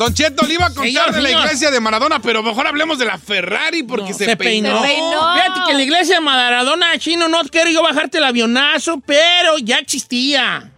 [0.00, 1.44] Don Cheto, le iba a contar Señor, de la señor.
[1.44, 4.82] iglesia de Maradona, pero mejor hablemos de la Ferrari porque se, Se peinó.
[4.82, 9.76] Fíjate que la iglesia de Maradona, chino, no quiero yo bajarte el avionazo, pero ya
[9.76, 10.72] existía.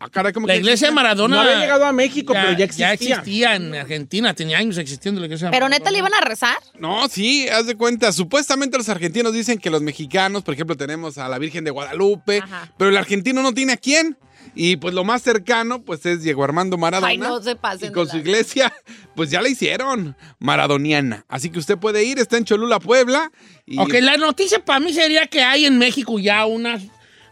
[0.00, 0.94] Ah, caray, ¿cómo La que iglesia de?
[0.94, 1.36] Maradona.
[1.36, 2.86] No había llegado a México, pero ya existía.
[2.88, 5.78] Ya existía en Argentina, tenía años existiendo la iglesia de Pero Maradona.
[5.78, 6.56] neta le iban a rezar.
[6.80, 8.10] No, sí, haz de cuenta.
[8.10, 12.42] Supuestamente los argentinos dicen que los mexicanos, por ejemplo, tenemos a la Virgen de Guadalupe,
[12.76, 14.16] pero el argentino no tiene a quién.
[14.60, 17.10] Y pues lo más cercano, pues es Diego Armando Maradona.
[17.10, 18.74] Ay, no se pasen Y con su iglesia,
[19.14, 21.24] pues ya la hicieron, maradoniana.
[21.28, 23.30] Así que usted puede ir, está en Cholula, Puebla.
[23.66, 26.80] Y Ok, la noticia para mí sería que hay en México ya una,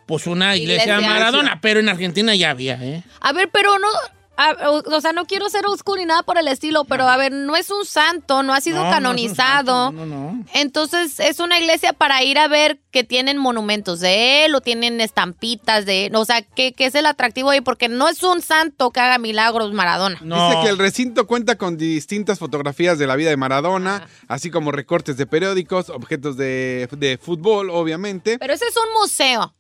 [0.07, 1.11] pues una iglesia, Iglesia.
[1.11, 3.03] Maradona, pero en Argentina ya había, ¿eh?
[3.21, 3.89] A ver, pero no.
[4.37, 7.17] A- o, o sea, no quiero ser oscuro ni nada por el estilo, pero a
[7.17, 9.87] ver, no es un santo, no ha sido No, no es un canonizado.
[9.87, 10.45] santo, no, no, no.
[10.55, 15.01] Entonces, es una iglesia para ir a ver que tienen monumentos de él o tienen
[15.01, 16.15] estampitas de él.
[16.17, 17.61] O sea, ¿qué, qué es el atractivo ahí?
[17.61, 20.19] Porque no es un santo que haga milagros Maradona.
[20.21, 24.73] Dice que el recinto cuenta con distintas fotografías de la vida de Maradona, así como
[24.73, 28.39] recortes de periódicos, objetos de, de fútbol, obviamente.
[28.39, 29.55] Pero ese es un museo.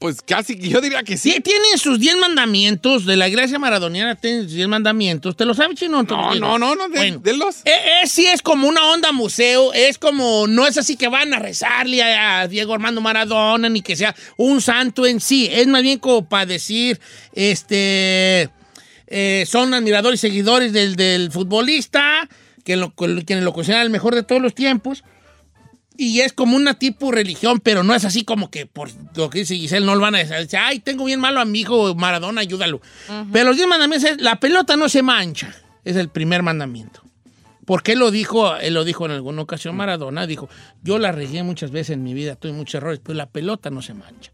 [0.00, 1.30] Pues casi, yo diría que sí.
[1.30, 5.36] Sí, tienen sus 10 mandamientos de la iglesia maradoniana, tienen sus 10 mandamientos.
[5.36, 6.02] ¿Te lo sabes, chino?
[6.04, 7.18] No, no, no, no, de, Bueno.
[7.18, 7.56] de los...
[7.66, 11.34] Eh, eh, sí es como una onda museo, es como, no es así que van
[11.34, 15.66] a rezarle a, a Diego Armando Maradona, ni que sea un santo en sí, es
[15.66, 16.98] más bien como para decir,
[17.34, 18.48] este,
[19.06, 22.26] eh, son admiradores y seguidores del, del futbolista,
[22.64, 25.04] que lo, quienes lo consideran el mejor de todos los tiempos,
[26.02, 29.40] y es como una tipo religión, pero no es así como que por lo que
[29.40, 32.40] dice Giselle, no lo van a decir, ay, tengo bien malo a mi hijo Maradona,
[32.40, 32.80] ayúdalo.
[33.30, 37.02] Pero los 10 mandamientos es, la pelota no se mancha, es el primer mandamiento.
[37.66, 40.48] Porque él lo dijo, él lo dijo en alguna ocasión Maradona, dijo,
[40.82, 43.82] yo la regué muchas veces en mi vida, tuve muchos errores, pero la pelota no
[43.82, 44.32] se mancha.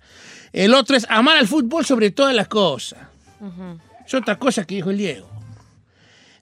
[0.53, 3.01] El otro es amar al fútbol sobre todas las cosas.
[4.07, 5.29] Es otra cosa que dijo el Diego.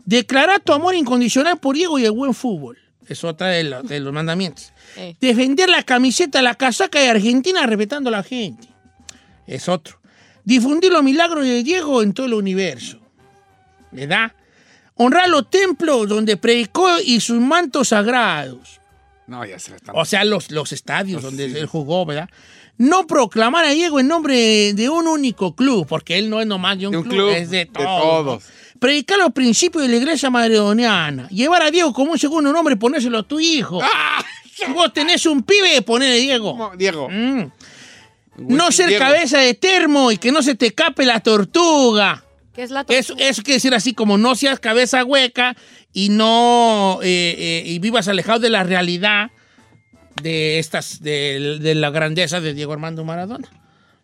[0.04, 2.76] Declarar tu amor incondicional por Diego y el buen fútbol.
[3.08, 4.73] Es otra de los mandamientos.
[4.96, 5.16] Eh.
[5.20, 8.68] Defender la camiseta, la casaca de Argentina respetando a la gente.
[9.46, 9.98] Es otro.
[10.44, 12.98] Difundir los milagros de Diego en todo el universo.
[13.90, 14.32] ¿Verdad?
[14.96, 18.80] Honrar los templos donde predicó y sus mantos sagrados.
[19.26, 19.94] No, ya se están...
[19.96, 22.28] O sea, los, los estadios donde él jugó, ¿verdad?
[22.76, 26.78] No proclamar a Diego en nombre de un único club, porque él no es nomás
[26.78, 28.44] de un, De un club, club, es de de todos.
[28.78, 31.28] Predicar los principios de la iglesia maradoniana.
[31.28, 33.80] Llevar a Diego como un segundo nombre y ponérselo a tu hijo.
[33.80, 33.86] Si
[34.68, 36.72] vos tenés un pibe, ponele Diego.
[36.76, 37.08] Diego.
[37.10, 37.50] Mm.
[38.36, 39.04] No ser Diego.
[39.04, 42.24] cabeza de termo y que no se te cape la tortuga.
[42.52, 45.56] ¿Qué es la Eso, eso quiere decir así como no seas cabeza hueca
[45.92, 49.30] y no eh, eh, y vivas alejado de la realidad
[50.22, 53.48] de estas de, de la grandeza de Diego Armando Maradona.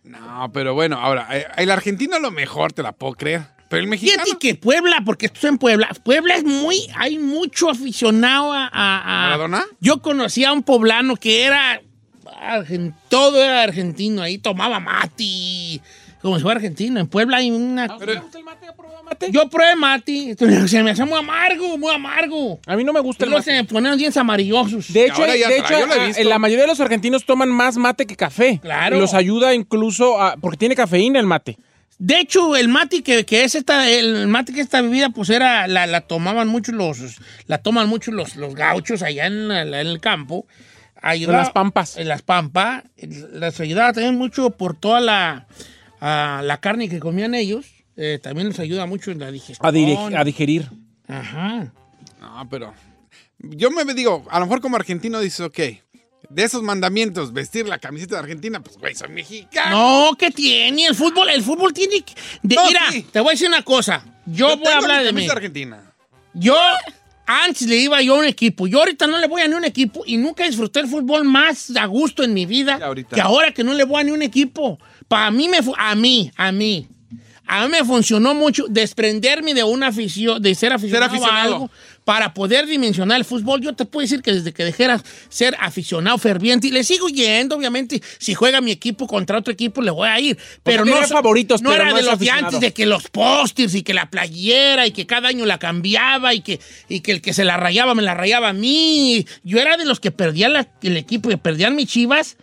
[0.03, 3.43] No, pero bueno, ahora, eh, el argentino a lo mejor te la puedo creer.
[3.71, 4.25] Pero el mexicano...
[4.25, 8.65] Fíjate que Puebla, porque esto es en Puebla, Puebla es muy, hay mucho aficionado a...
[8.67, 9.65] a- a- ¿Maradona?
[9.81, 11.81] Yo conocí a un poblano que era,
[13.09, 15.81] todo era argentino, ahí tomaba mati,
[16.21, 16.99] como si fuera argentino.
[17.01, 17.87] En Puebla hay una...
[19.31, 20.35] Yo probé mati,
[20.67, 22.61] se me hace muy amargo, muy amargo.
[22.67, 23.51] A mí no me gusta el Luego mate.
[23.53, 24.93] se me ponen dientes amarillosos.
[24.93, 26.25] De hecho, ahora ya de tra- hecho yo lo he a- visto.
[26.25, 28.59] la mayoría de los argentinos toman más mate que café.
[28.61, 28.97] Claro.
[28.97, 31.57] Y los ayuda incluso a, porque tiene cafeína el mate.
[32.01, 35.69] De hecho, el mate que, que es esta, el mate que esta bebida, pues era,
[35.69, 40.47] la, la tomaban mucho los, la toman mucho los, los gauchos allá en, el campo.
[41.03, 41.99] En las pampas.
[41.99, 42.85] En las pampas.
[43.33, 45.47] Las ayudaba también mucho por toda la,
[46.01, 47.67] la carne que comían ellos.
[47.99, 49.67] Eh, también les ayuda mucho en la digestión.
[49.67, 50.71] A, a digerir.
[51.07, 51.71] Ajá.
[52.19, 52.73] No, pero
[53.41, 55.59] yo me digo, a lo mejor como argentino dices, ok,
[56.29, 60.09] de esos mandamientos, vestir la camiseta de Argentina, pues güey, soy mexicano.
[60.11, 60.87] No, ¿qué tiene?
[60.87, 62.15] El fútbol, el fútbol tiene que...
[62.43, 63.03] de- No, mira, sí.
[63.11, 64.05] te voy a decir una cosa.
[64.27, 65.29] Yo voy a hablar mi de mí.
[65.29, 65.93] Argentina.
[66.35, 66.57] Yo
[67.27, 68.67] antes le iba yo a un equipo.
[68.67, 71.73] Yo ahorita no le voy a ni un equipo y nunca disfruté el fútbol más
[71.77, 73.15] a gusto en mi vida ahorita.
[73.17, 74.79] que ahora que no le voy a ni un equipo.
[75.09, 76.89] Para mí me a mí, a mí.
[77.47, 81.39] A mí me funcionó mucho desprenderme de una afición, de ser aficionado, aficionado.
[81.39, 81.71] a algo
[82.05, 83.61] para poder dimensionar el fútbol.
[83.61, 87.09] Yo te puedo decir que desde que dejé de ser aficionado ferviente, y le sigo
[87.09, 90.37] yendo, obviamente, si juega mi equipo contra otro equipo, le voy a ir.
[90.63, 93.75] Pero no, favoritos, no pero era no de los de antes de que los pósters
[93.75, 96.59] y que la playera y que cada año la cambiaba y que,
[96.89, 99.27] y que el que se la rayaba me la rayaba a mí.
[99.45, 102.37] Yo era de los que perdían la- el equipo, que perdían mis chivas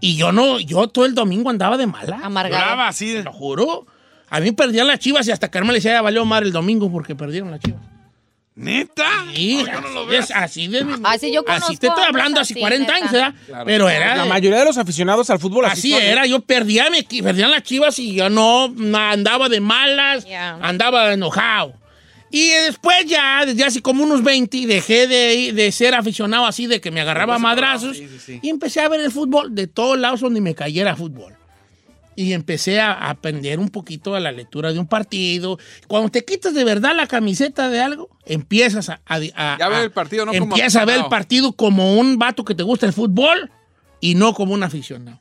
[0.00, 2.20] y yo no, yo todo el domingo andaba de mala.
[2.22, 2.62] Amargado.
[2.62, 3.20] Lloraba así.
[3.22, 3.86] Lo juro.
[4.30, 6.90] A mí perdían las chivas y hasta Carmen le decía, ya valió mal el domingo
[6.92, 7.80] porque perdieron las chivas.
[8.58, 9.04] ¿Neta?
[9.34, 11.86] Sí, No, yo no lo así veo es, así de Así yo Así conozco te
[11.86, 13.12] estoy hablando hace así, 40 años.
[13.12, 13.34] ¿verdad?
[13.46, 13.64] Claro.
[13.66, 14.16] Pero era...
[14.16, 16.10] La de- mayoría de los aficionados al fútbol así, Así ¿eh?
[16.10, 20.58] era, yo perdía, mi equi- perdían las chivas y yo no andaba de malas, Ya.
[20.60, 21.74] andaba enojado.
[22.30, 26.78] Y después ya, desde hace como unos 20, dejé de, de ser aficionado así, de
[26.78, 27.96] que me agarraba a madrazos.
[28.42, 31.37] Y empecé a ver el fútbol de todos lados donde me cayera fútbol.
[32.20, 35.56] Y empecé a aprender un poquito a la lectura de un partido.
[35.86, 39.00] Cuando te quitas de verdad la camiseta de algo, empiezas a...
[39.06, 42.44] a- a- ver el partido, no como Empiezas a ver el partido como un vato
[42.44, 43.52] que te gusta el fútbol
[44.00, 45.20] y no como un aficionado.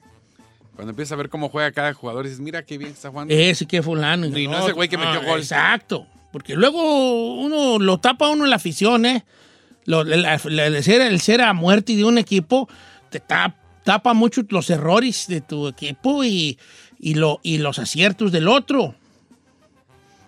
[0.74, 3.32] Cuando empiezas a ver cómo juega cada jugador, dices, mira qué bien está jugando.
[3.32, 4.26] Ese que fulano.
[4.26, 5.40] Y no ese güey que metió gol.
[5.40, 6.08] Exacto.
[6.32, 9.24] Porque luego uno lo tapa uno en la afición, ¿eh?
[9.86, 12.68] Lo- la- la- el, ser, el ser a muerte de un equipo
[13.12, 16.58] te tap- tapa mucho los errores de tu equipo y,
[17.00, 18.96] y, lo, y los aciertos del otro.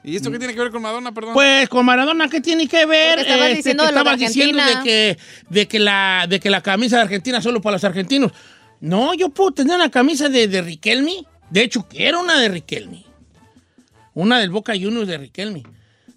[0.03, 1.33] ¿Y esto qué tiene que ver con Madonna, perdón?
[1.33, 3.19] Pues con Maradona, ¿qué tiene que ver?
[3.19, 5.17] Estabas Este, diciendo que de lo de estabas diciendo de que,
[5.49, 8.31] de, que la, de que la camisa de Argentina solo para los argentinos.
[8.79, 11.25] No, yo puedo tener una camisa de, de Riquelme.
[11.49, 13.03] De hecho, quiero una de Riquelme.
[14.13, 15.63] Una del Boca Juniors de Riquelme.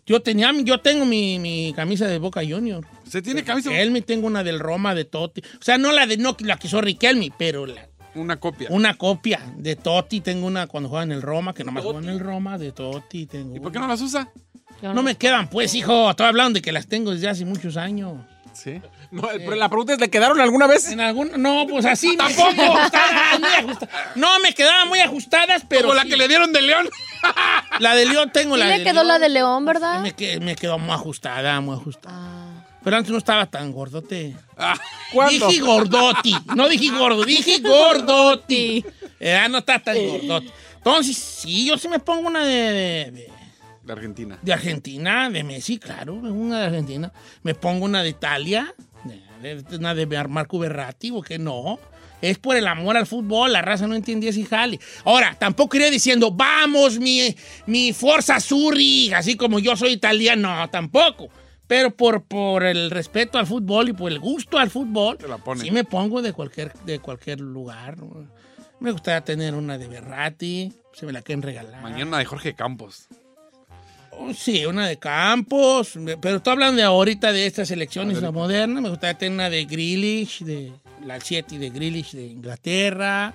[0.07, 2.87] Yo, tenía, yo tengo mi, mi camisa de Boca Juniors.
[3.09, 3.71] ¿Se tiene camisa?
[3.71, 5.41] Riquelme, tengo una del Roma de Totti.
[5.41, 8.69] O sea, no la de no, la que hizo Riquelme, pero la- Una copia.
[8.71, 10.21] una copia de Totti.
[10.21, 13.27] Tengo una cuando juega en el Roma, que nomás juega en el Roma, de Totti.
[13.27, 14.29] Tengo ¿Y por qué no las usa?
[14.83, 16.11] no me quedan, pues, hijo.
[16.11, 18.15] Estoy hablando de que las tengo desde hace muchos años.
[18.53, 18.83] Sí.
[19.11, 20.91] No, pero la pregunta es, ¿le quedaron alguna vez?
[20.91, 22.17] En algún, no, pues así.
[22.19, 22.79] Tampoco.
[24.15, 25.83] No, me quedaban muy ajustadas, pero.
[25.89, 26.89] Como la que le dieron de León.
[27.79, 29.09] La de León tengo Sí la le de quedó León.
[29.09, 30.01] la de León, ¿verdad?
[30.01, 32.15] Me quedó muy ajustada, muy ajustada.
[32.19, 32.52] Ah.
[32.85, 34.35] Pero antes no estaba tan gordote.
[35.13, 35.49] ¿Cuándo?
[35.49, 36.35] Dije gordoti.
[36.57, 38.85] No dije gordo, dije gordoti.
[39.21, 40.51] Eh, no está tan gordote.
[40.77, 43.31] Entonces, sí, yo sí me pongo una de, de- de-
[43.85, 44.39] De Argentina.
[44.43, 47.13] de Argentina, de Messi, claro, una de Argentina.
[47.43, 48.75] Me pongo una de Italia,
[49.73, 51.79] una de Marco Berratti, ¿o qué no?
[52.21, 54.79] Es por el amor al fútbol, la raza no entendía ese jale.
[55.05, 57.35] Ahora, tampoco iré diciendo, vamos, mi,
[57.67, 58.39] mi Forza
[59.13, 61.29] así como yo soy italiano, no, tampoco.
[61.67, 65.19] Pero por, por el respeto al fútbol y por el gusto al fútbol,
[65.57, 67.97] sí me pongo de cualquier, de cualquier lugar.
[68.81, 71.81] Me gustaría tener una de Berratti, se me la quieren regalar.
[71.83, 73.07] Mañana una de Jorge Campos.
[74.11, 78.83] Oh, Sí, una de Campos, pero estoy hablando de ahorita de estas elecciones modernas.
[78.83, 80.73] Me gustaría tener una de Grealish, de
[81.05, 83.33] la 7 de Grealish de Inglaterra.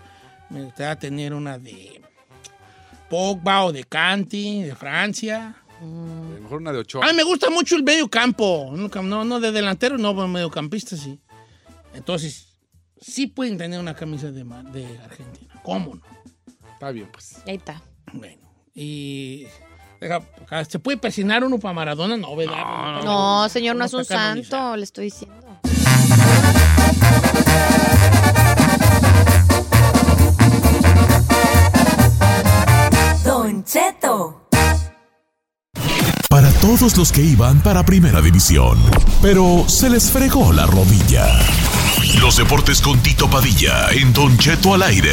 [0.49, 2.01] Me gustaría tener una de
[3.09, 5.55] Pogba o de Canti de Francia.
[5.79, 7.05] A lo mejor una de Ochoa.
[7.05, 8.73] A mí me gusta mucho el medio campo.
[8.73, 11.19] No, no de delantero, no, pero mediocampista sí.
[11.93, 12.47] Entonces,
[12.99, 15.61] sí pueden tener una camisa de, de Argentina.
[15.63, 16.01] ¿Cómo no?
[16.73, 17.37] Está bien, pues.
[17.45, 17.81] Ahí está.
[18.13, 19.47] Bueno, y.
[19.99, 22.17] deja, acá, ¿Se puede presionar uno para Maradona?
[22.17, 23.03] No, ¿verdad?
[23.03, 25.35] No, señor, no es un santo, le estoy diciendo.
[33.23, 34.46] Don Cheto.
[36.37, 38.77] Para todos los que iban para Primera División,
[39.23, 41.25] pero se les fregó la rodilla.
[42.21, 45.09] Los deportes con Tito Padilla en Don Cheto al aire.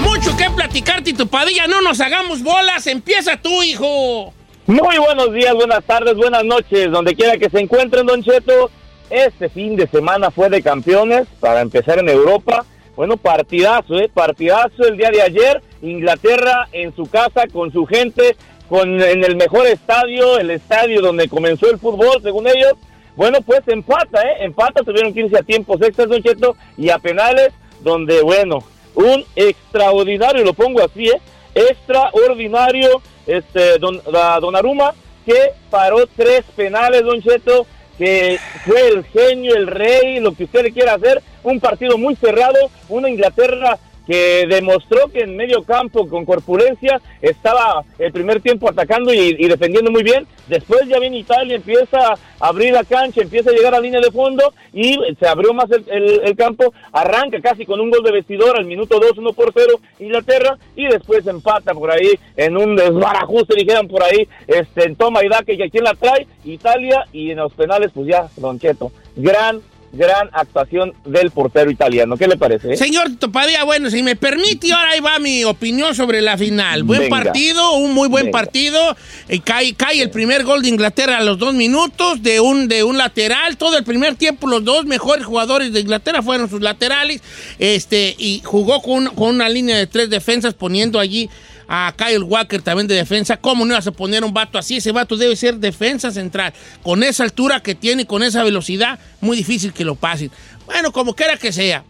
[0.00, 1.68] Mucho que platicar, Tito Padilla.
[1.68, 2.88] No nos hagamos bolas.
[2.88, 4.34] Empieza tú, hijo.
[4.66, 8.72] Muy buenos días, buenas tardes, buenas noches, donde quiera que se encuentren, Don Cheto.
[9.08, 12.64] Este fin de semana fue de campeones para empezar en Europa.
[12.94, 14.10] Bueno, partidazo, ¿eh?
[14.12, 15.62] Partidazo el día de ayer.
[15.80, 18.36] Inglaterra en su casa, con su gente,
[18.68, 22.74] con, en el mejor estadio, el estadio donde comenzó el fútbol, según ellos.
[23.16, 24.44] Bueno, pues empata, ¿eh?
[24.44, 27.52] Empata, tuvieron que irse a tiempos extras, Don Cheto, y a penales,
[27.82, 28.60] donde, bueno,
[28.94, 31.20] un extraordinario, lo pongo así, ¿eh?
[31.54, 34.94] Extraordinario, este, don, la Donnarumma,
[35.26, 37.66] que paró tres penales, Don Cheto,
[37.98, 42.16] que fue el genio, el rey, lo que usted le quiera hacer, un partido muy
[42.16, 48.68] cerrado, una Inglaterra que demostró que en medio campo con corpulencia estaba el primer tiempo
[48.68, 50.26] atacando y, defendiendo muy bien.
[50.48, 54.10] Después ya viene Italia, empieza a abrir la cancha, empieza a llegar a línea de
[54.10, 56.72] fondo y se abrió más el, campo.
[56.92, 60.86] Arranca casi con un gol de vestidor al minuto 2, 1 por 0 Inglaterra y
[60.86, 65.42] después empata por ahí en un desbarajuste, dijeran por ahí, este, en toma y da
[65.44, 68.90] que quien la trae, Italia y en los penales pues ya, Don Cheto.
[69.16, 69.60] Gran,
[69.92, 72.16] gran actuación del portero italiano.
[72.16, 72.76] ¿Qué le parece?
[72.76, 76.82] Señor Tito Padilla, bueno, si me permite, ahora ahí va mi opinión sobre la final.
[76.82, 77.24] Buen Venga.
[77.24, 78.38] partido, un muy buen Venga.
[78.38, 78.96] partido.
[79.28, 82.82] Eh, cae, cae el primer gol de Inglaterra a los dos minutos de un, de
[82.84, 83.56] un lateral.
[83.58, 87.20] Todo el primer tiempo, los dos mejores jugadores de Inglaterra fueron sus laterales.
[87.58, 91.28] Este, y jugó con, con una línea de tres defensas, poniendo allí
[91.74, 93.38] a Kyle Walker también de defensa.
[93.38, 94.76] ¿Cómo no ibas a poner un vato así?
[94.76, 96.52] Ese vato debe ser defensa central.
[96.82, 100.30] Con esa altura que tiene, con esa velocidad, muy difícil que lo pasen.
[100.66, 101.82] Bueno, como quiera que sea.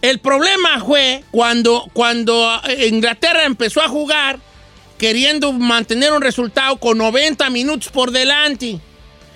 [0.00, 4.40] El problema fue cuando, cuando eh, Inglaterra empezó a jugar
[4.96, 8.80] queriendo mantener un resultado con 90 minutos por delante.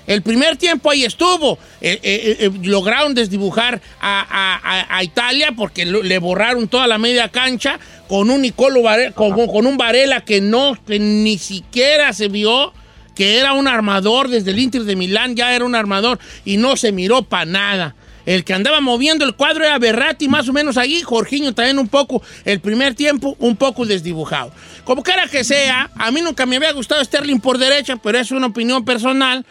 [0.06, 1.58] El primer tiempo ahí estuvo.
[1.80, 7.78] Eh, eh, eh, lograron desdibujar a, Italia porque le borraron toda la media cancha
[8.08, 12.72] con un Nicolo Varela, con un Varela que no, que ni siquiera se vio
[13.14, 16.76] que era un armador desde el Inter de Milán, ya era un armador y no
[16.76, 17.94] se miró para nada.
[18.26, 21.02] El que andaba moviendo el cuadro era Berratti, más o menos ahí.
[21.02, 24.50] Jorginho también un poco, el primer tiempo, un poco desdibujado.
[24.84, 28.30] Como quiera que sea, a mí nunca me había gustado Sterling por derecha, pero es
[28.30, 29.44] una opinión personal.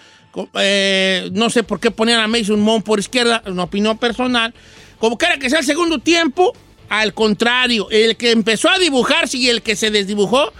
[0.56, 4.54] Eh, no sé por qué ponían a Mason Mount por izquierda, una opinión personal.
[5.00, 6.54] Como quiera que sea el segundo tiempo,
[6.90, 10.54] al contrario, el que empezó a dibujarse y el que se desdibujó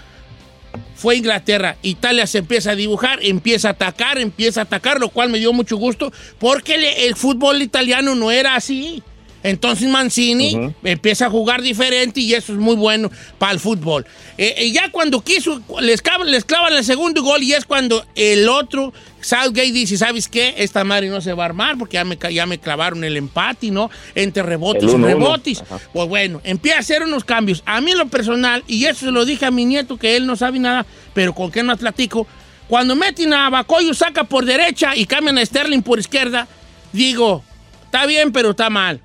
[0.94, 1.76] fue Inglaterra.
[1.82, 5.52] Italia se empieza a dibujar, empieza a atacar, empieza a atacar, lo cual me dio
[5.52, 9.02] mucho gusto porque el fútbol italiano no era así.
[9.44, 14.06] Entonces Mancini empieza a jugar diferente y eso es muy bueno para el fútbol.
[14.38, 18.06] Eh, y ya cuando quiso, les clavan, les clavan el segundo gol y es cuando
[18.14, 20.54] el otro, Southgate dice, ¿sabes qué?
[20.56, 23.70] Esta madre no se va a armar porque ya me, ya me clavaron el empate,
[23.70, 23.90] ¿no?
[24.14, 25.62] Entre rebotes y rebotes.
[25.92, 27.62] Pues bueno, empieza a hacer unos cambios.
[27.66, 30.26] A mí en lo personal, y eso se lo dije a mi nieto que él
[30.26, 32.26] no sabe nada, pero con qué más platico,
[32.66, 36.48] cuando meten a Bacoyo saca por derecha y cambian a Sterling por izquierda,
[36.94, 37.44] digo,
[37.84, 39.02] está bien, pero está mal.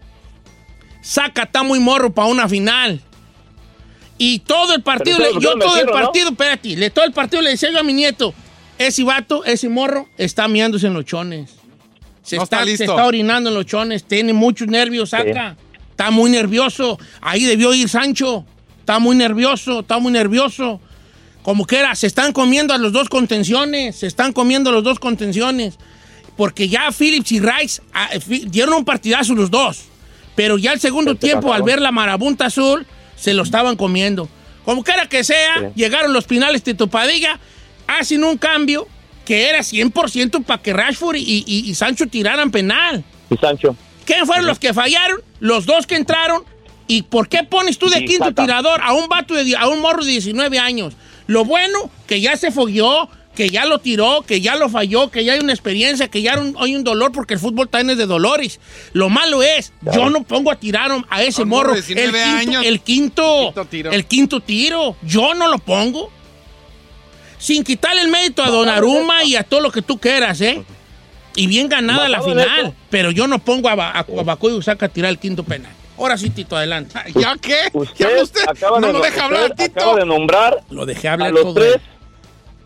[1.02, 3.02] Saca está muy morro para una final.
[4.18, 7.52] Y todo el partido, le- yo todo el partido, espérate, le, todo el partido le
[7.52, 8.34] decía yo a mi nieto,
[8.78, 11.52] ese vato, ese morro, está miándose en los chones.
[12.22, 12.84] Se, No está, está se listo.
[12.84, 15.56] está orinando en los chones, tiene muchos nervios, saca.
[15.92, 16.98] Está muy nervioso.
[17.22, 18.46] Ahí debió ir Sancho.
[18.80, 20.80] Está muy nervioso, está muy nervioso.
[21.42, 25.00] Como que era, se están comiendo a los dos contenciones, se están comiendo los dos
[25.00, 25.76] contenciones.
[26.38, 28.10] Porque ya Phillips y Rice ah,
[28.48, 29.84] dieron un partidazo los dos.
[30.40, 32.86] Pero ya el segundo tiempo, al ver la marabunta azul,
[33.18, 34.30] se lo estaban comiendo.
[34.64, 37.38] Como quiera que sea, llegaron los finales de Topadilla,
[37.88, 38.88] hacen un cambio
[39.26, 43.04] que era 100% para que Rashford y, y- y Sancho tiraran penal.
[43.30, 43.76] Y Sancho.
[44.06, 45.20] ¿Quién fueron los que fallaron?
[45.42, 46.44] Los dos que entraron.
[46.88, 50.06] ¿Y por qué pones tú de quinto tirador a un vato de, a un morro
[50.06, 50.94] de 19 años?
[51.28, 53.10] Lo bueno, que ya se fogueó,
[53.40, 56.34] que ya lo tiró, que ya lo falló, que ya hay una experiencia, que ya
[56.60, 58.60] hay un, dolor, porque el fútbol también es de dolores.
[58.92, 61.76] Lo malo es, yo no pongo a tirar a ese A morro morro.
[61.76, 62.66] de 19 el, quinto, años.
[62.66, 63.92] el quinto, Quinto tiro.
[63.94, 64.98] el quinto tiro.
[65.04, 66.12] Yo no lo pongo.
[67.38, 70.62] Sin quitarle el mérito a Donnarumma y a todo lo que tú quieras, ¿eh?
[71.38, 72.74] Y bien ganada la final.
[72.90, 75.72] Pero yo no pongo a, a, a Bacoyo Saca a tirar el quinto penal.
[75.98, 76.94] Ahora sí, Tito, adelante.
[77.16, 77.70] ¿Ya qué?
[77.72, 78.42] Usted, ¿Ya usted?
[78.50, 79.80] acaba ¿No de, lo deja usted hablar, Tito?
[79.80, 81.54] acaba de nombrar Lo dejé a hablar los todo.
[81.54, 81.82] tres, él.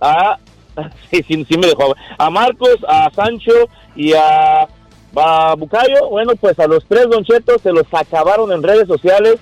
[0.02, 0.40] a,
[1.12, 4.68] sí, sí, me dejó a Marcos, a Sancho y a,
[5.16, 9.38] a Bucayo, bueno, pues a los tres Don Cheto se los acabaron en redes sociales.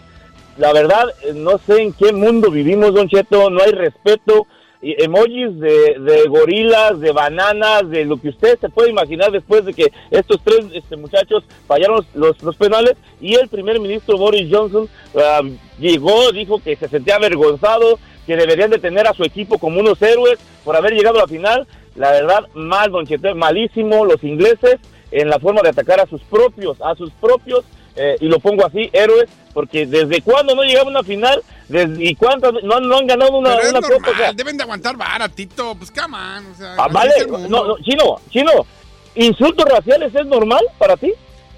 [0.57, 4.47] La verdad, eh, no sé en qué mundo vivimos, Don Cheto, no hay respeto.
[4.81, 9.73] Emojis de, de gorilas, de bananas, de lo que usted se puede imaginar después de
[9.73, 15.41] que estos tres este, muchachos fallaron los, penales y el primer ministro Boris Johnson ah,
[15.79, 20.01] llegó, dijo que se sentía avergonzado, que deberían de tener a su equipo como unos
[20.01, 21.67] héroes por haber llegado a la final.
[21.95, 24.79] La verdad, mal, Don Cheto, malísimo los ingleses
[25.11, 27.65] en la forma de atacar a sus propios, a sus propios,
[27.95, 32.03] eh, y lo pongo así, héroes, porque desde cuándo no llegaba a una final Desde-
[32.03, 34.11] y cuántas no, han- no han ganado una, Pero es una normal, copa.
[34.11, 35.73] o sea, deben de aguantar vara, Tito.
[35.75, 37.13] Pues come on, o sea, ah, vale,
[37.47, 38.51] no, no, chino, chino,
[39.15, 41.13] insultos raciales es normal para ti.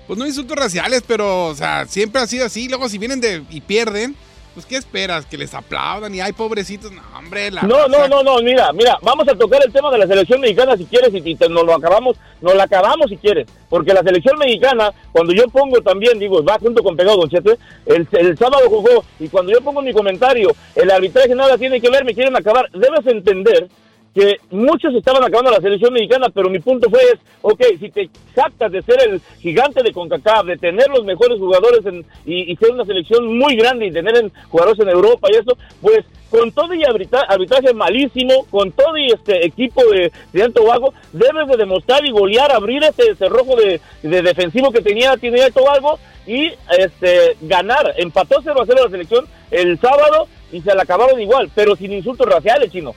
[0.05, 2.67] Pues no insultos raciales, pero, o sea, siempre ha sido así.
[2.69, 4.15] Luego, si vienen de y pierden,
[4.53, 5.25] pues, ¿qué esperas?
[5.25, 6.13] ¿Que les aplaudan?
[6.13, 6.91] Y hay pobrecitos.
[6.91, 9.97] No, hombre, la No, no, no, no, mira, mira, vamos a tocar el tema de
[9.97, 13.17] la selección mexicana si quieres y, y te- nos lo acabamos, nos la acabamos si
[13.17, 17.29] quieres, porque la selección mexicana, cuando yo pongo también, digo, va junto con Pegado Don
[17.29, 21.81] Cheto, el, el sábado jugó y cuando yo pongo mi comentario, el arbitraje nada tiene
[21.81, 23.67] que ver, me quieren acabar, debes entender
[24.13, 28.09] que muchos estaban acabando la selección mexicana, pero mi punto fue es, ok, si te
[28.35, 32.71] jactas de ser el gigante de CONCACAF, de tener los mejores jugadores en- y, ser
[32.71, 36.73] una selección muy grande y tener en- jugadores en Europa y eso, pues con todo
[36.73, 42.03] y arbitra- arbitraje malísimo, con todo y este equipo de de Tobago, debes de demostrar
[42.05, 47.93] y golear, abrir ese cerrojo de, de defensivo que tenía y Tobago y este ganar.
[47.97, 51.93] Empató 0 a 0 la selección el sábado y se la acabaron igual, pero sin
[51.93, 52.93] insultos raciales, chino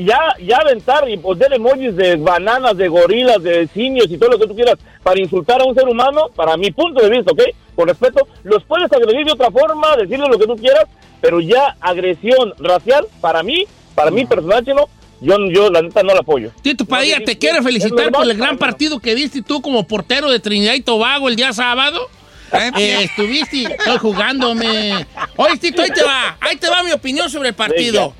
[0.00, 4.38] ya, ya aventar y poner emojis de bananas, de gorilas, de simios y todo lo
[4.38, 7.42] que tú quieras para insultar a un ser humano, para mi punto de vista, ¿ok?
[7.74, 10.84] Con respeto, los puedes agredir de otra forma, decirle lo que tú quieras,
[11.20, 14.88] pero ya agresión racial, para mí, para mí personal, chino,
[15.20, 16.50] yo, yo la neta no la apoyo.
[16.62, 20.30] Tito Padilla, No, te es felicitar por el gran partido que diste tú como portero
[20.30, 22.08] de Trinidad y Tobago el día sábado.
[22.52, 25.06] Eh, estuviste estoy jugándome.
[25.36, 26.36] Oye, Tito, ahí te va.
[26.40, 28.14] Ahí te va mi opinión sobre el partido.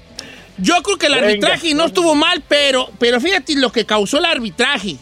[0.59, 1.27] Yo creo que el Venga.
[1.27, 4.97] arbitraje no estuvo mal, pero, pero fíjate lo que causó el arbitraje.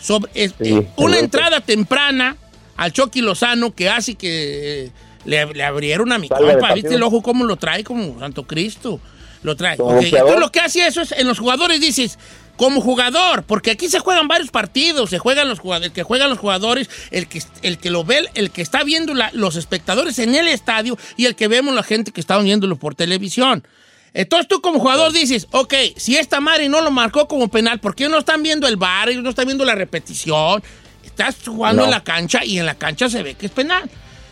[0.00, 2.36] Sobre, Sí, eh, una entrada temprana
[2.76, 4.90] al Chucky Lozano que hace que eh,
[5.24, 6.74] le, le abrieron a mi compa.
[6.74, 7.82] ¿Viste el ojo cómo lo trae?
[7.84, 9.00] Como Santo Cristo.
[9.42, 9.76] Lo trae.
[9.76, 10.18] Como Ok, boxeador.
[10.28, 12.18] Entonces lo que hace eso es, en los jugadores dices,
[12.56, 16.30] como jugador, porque aquí se juegan varios partidos, se juegan los jugadores, el que juegan
[16.30, 20.18] los jugadores, el que, el que lo ve, el que está viendo la- los espectadores
[20.18, 23.66] en el estadio y el que vemos la gente que está viéndolo por televisión.
[24.14, 27.96] Entonces tú como jugador dices, ok, si esta madre no lo marcó como penal, ¿por
[27.96, 29.08] qué no están viendo el bar?
[29.08, 30.62] Ellos no están viendo la repetición.
[31.04, 31.86] Estás jugando No.
[31.86, 33.90] en la cancha y en la cancha se ve que es penal.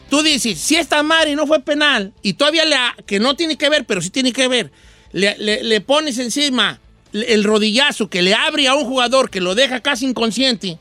[0.08, 3.56] Tú dices, si esta madre no fue penal y todavía le, ha- que no tiene
[3.56, 4.70] que ver, pero sí tiene que ver,
[5.10, 6.78] le, le- le pones encima
[7.12, 10.78] el rodillazo que le abre a un jugador que lo deja casi inconsciente,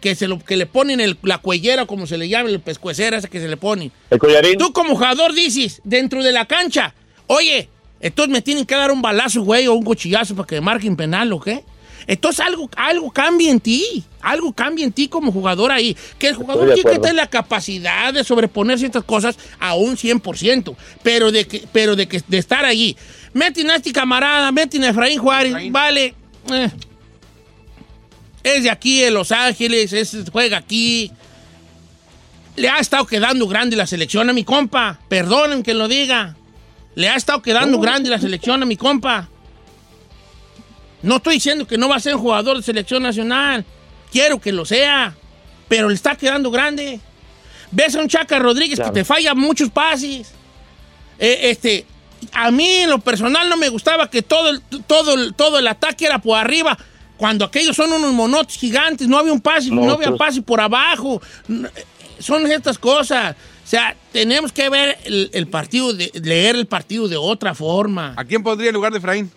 [0.00, 3.16] que, se lo, que le ponen el- la cuellera, como se le llama, el pescuecera
[3.18, 3.90] esa que se le pone.
[4.10, 4.56] El collarín.
[4.58, 6.94] Tú como jugador dices, dentro de la cancha,
[7.26, 7.68] oye,
[8.00, 10.96] entonces me tienen que dar un balazo, güey, o un cuchillazo para que me marquen
[10.96, 11.64] penal, ¿o qué?
[12.06, 15.94] Entonces algo, algo cambia en ti, algo cambia en ti como jugador ahí.
[16.18, 20.74] Que el jugador tiene que tener la capacidad de sobreponer ciertas cosas a un 100%,
[21.02, 22.96] pero de, que, pero de, que, de estar allí.
[23.34, 26.14] Meten a este camarada, meten a Efraín Juárez, vale.
[26.50, 26.70] eh.
[28.42, 31.12] Es de aquí, de Los Ángeles, es, juega aquí.
[32.56, 34.98] Le ha estado quedando grande la selección a mi compa.
[35.08, 36.37] Perdonen que lo diga.
[36.98, 39.28] Le ha estado quedando grande la selección a mi compa.
[41.00, 43.64] No estoy diciendo que no va a ser un jugador de selección nacional.
[44.10, 45.14] Quiero que lo sea.
[45.68, 46.98] Pero le está quedando grande.
[47.70, 48.92] Ves a un Chaca Rodríguez Claro.
[48.92, 50.32] que te falla muchos pases.
[51.20, 51.86] Eh, este,
[52.32, 55.68] a mí en lo personal no me gustaba que todo el, todo el, todo el
[55.68, 56.76] ataque era por arriba.
[57.16, 60.18] Cuando aquellos son unos monotes gigantes, no había un pase, no había Monstruos.
[60.18, 61.22] pase por abajo.
[61.46, 61.72] No, eh,
[62.18, 63.36] Son estas cosas.
[63.68, 68.14] O sea, tenemos que ver el, el partido, de, leer el partido de otra forma.
[68.16, 69.30] ¿A quién pondría en lugar de Efraín?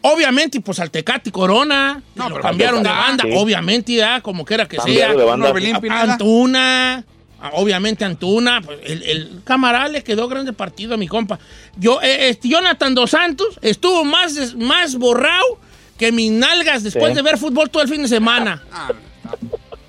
[0.00, 3.30] Obviamente, pues al Tecate Corona, No, que lo pero cambiaron de banda, sí.
[3.36, 4.84] obviamente, ya, como quiera que sea.
[4.86, 5.48] Cambiaron de banda.
[5.50, 6.12] Orbelín Pineda.
[6.14, 7.04] Antuna,
[7.42, 11.38] ah, obviamente Antuna, pues, el, el camarada le quedó grande partido a mi compa.
[11.76, 15.58] Yo, eh, este, Jonathan Dos Santos estuvo más, más borrado
[15.98, 17.14] que mis nalgas después Sí.
[17.16, 18.62] de ver fútbol todo el fin de semana.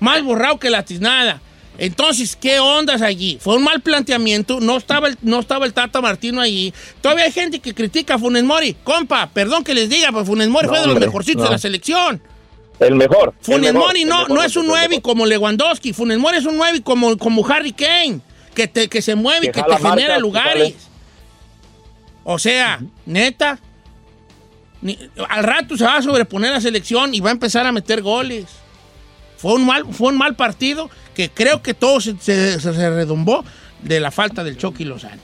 [0.00, 1.40] Más borrado que la tiznada.
[1.76, 3.38] Entonces, ¿qué ondas allí?
[3.40, 6.72] Fue un mal planteamiento, no estaba el, no estaba el Tata Martino allí.
[7.00, 8.76] Todavía hay gente que critica a Funes Mori.
[8.84, 11.48] Compa, perdón que les diga, pero Funes Mori No, fue de los hombre, mejorcitos no.
[11.48, 12.22] de la selección.
[12.78, 13.34] El mejor.
[13.38, 15.02] el Funes mejor, Mori no, mejor, no es un el 9 mejor.
[15.02, 15.92] como Lewandowski.
[15.92, 18.20] Funes Mori es un 9 como, como Harry Kane,
[18.54, 20.74] que, te, que se mueve y Que que te genera lugares.
[22.22, 23.58] O sea, neta,
[24.80, 24.98] ni-
[25.28, 28.46] al rato se va a sobreponer la selección y va a empezar a meter goles.
[29.36, 33.44] Fue un mal, fue un mal partido que creo que todo se, se, redumbó
[33.82, 35.22] de la falta del Chucky Lozano.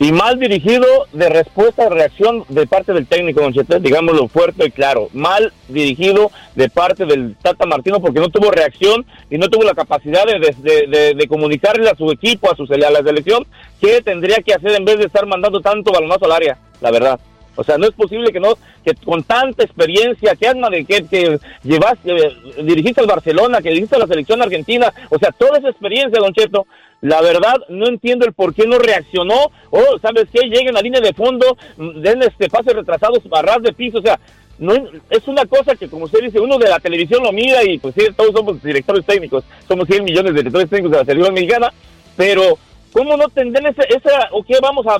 [0.00, 3.40] Y mal dirigido de respuesta, reacción de parte del técnico,
[3.80, 5.08] digámoslo fuerte y claro.
[5.12, 9.74] Mal dirigido de parte del Tata Martino porque no tuvo reacción y no tuvo la
[9.74, 13.46] capacidad de comunicarle a su equipo, a, su, a la selección,
[13.80, 17.20] qué tendría que hacer en vez de estar mandando tanto balonazo al área, la verdad.
[17.56, 21.04] O sea, no es posible que no que con tanta experiencia que has mane- que,
[21.06, 25.58] que llevaste, eh, dirigiste al Barcelona, que dirigiste a la selección argentina, o sea, toda
[25.58, 26.66] esa experiencia, Don Cheto,
[27.00, 29.50] la verdad no entiendo el por qué no reaccionó.
[29.70, 30.48] O, ¿sabes qué?
[30.48, 33.98] Lleguen a la línea de fondo, mm, den este pases retrasados a ras de piso,
[33.98, 34.18] o sea,
[34.58, 34.72] no
[35.10, 37.94] es una cosa que como usted dice, uno de la televisión lo mira y pues
[37.98, 41.72] sí, todos somos directores técnicos, somos 100 millones de directores técnicos de la selección mexicana,
[42.16, 42.56] pero
[42.94, 44.98] ¿cómo no tendrán ese, esa, o qué vamos a,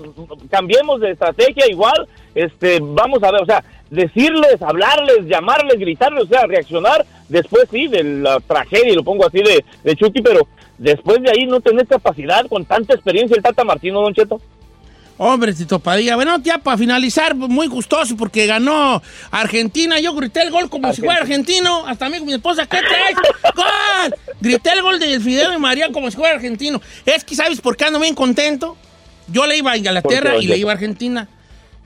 [0.51, 6.26] cambiemos de estrategia igual, este, vamos a ver, o sea, decirles, hablarles, llamarles, gritarles, o
[6.26, 10.40] sea, reaccionar después sí de la tragedia, y lo pongo así de, de Chucky, pero
[10.76, 14.40] después de ahí no tener capacidad con tanta experiencia el Tata Martino, Don Cheto.
[15.16, 16.16] Hombre, Tito Padilla.
[16.16, 19.00] Bueno, ya para finalizar, muy gustoso porque ganó
[19.30, 20.00] Argentina.
[20.00, 21.86] Yo grité el gol como si fuera argentino.
[21.86, 23.16] Hasta mí mi esposa, ¿qué traes?
[23.54, 24.14] ¡Gol!
[24.40, 26.80] Grité el gol de Fidel y María como si fuera argentino.
[27.06, 28.76] Es que, ¿sabes por qué ando bien contento?
[29.28, 31.28] Yo le iba a Inglaterra ¿Por qué, y le iba a Argentina.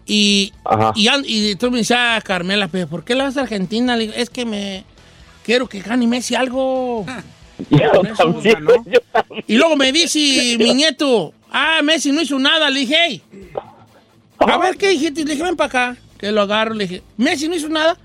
[0.06, 0.52] Y,
[0.94, 3.94] y, y entonces me decía Carmela, "¿Pero ¿por qué le vas a Argentina?
[3.94, 4.84] Le digo, es que me
[5.44, 7.04] quiero que gane Messi algo.
[8.16, 9.44] También, yo también.
[9.48, 12.70] Y luego me dice mi nieto, ah, Messi no hizo nada.
[12.70, 13.22] Le dije, hey,
[14.38, 15.24] a ver qué dijiste.
[15.24, 15.96] Le dije, ven para acá.
[16.18, 16.74] Que lo agarro.
[16.74, 17.96] Le dije, Messi no hizo nada.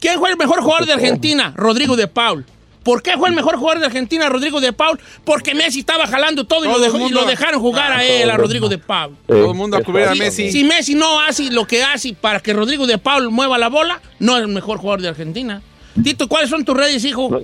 [0.00, 1.52] ¿Quién fue el mejor jugador de Argentina?
[1.56, 2.44] Rodrigo de Paul.
[2.86, 5.00] ¿Por qué fue el mejor jugador de Argentina, Rodrigo de Paul?
[5.24, 8.36] Porque Messi estaba jalando todo, y, Todo lo y dejaron jugar a él, a.
[8.36, 9.16] Rodrigo de Paul.
[9.26, 10.52] Todo el mundo a cubrir a Messi.
[10.52, 14.00] Si Messi no hace lo que hace para que Rodrigo de Paul mueva la bola,
[14.20, 15.62] no es el mejor jugador de Argentina.
[16.00, 17.40] Tito, ¿cuáles son tus redes, hijo?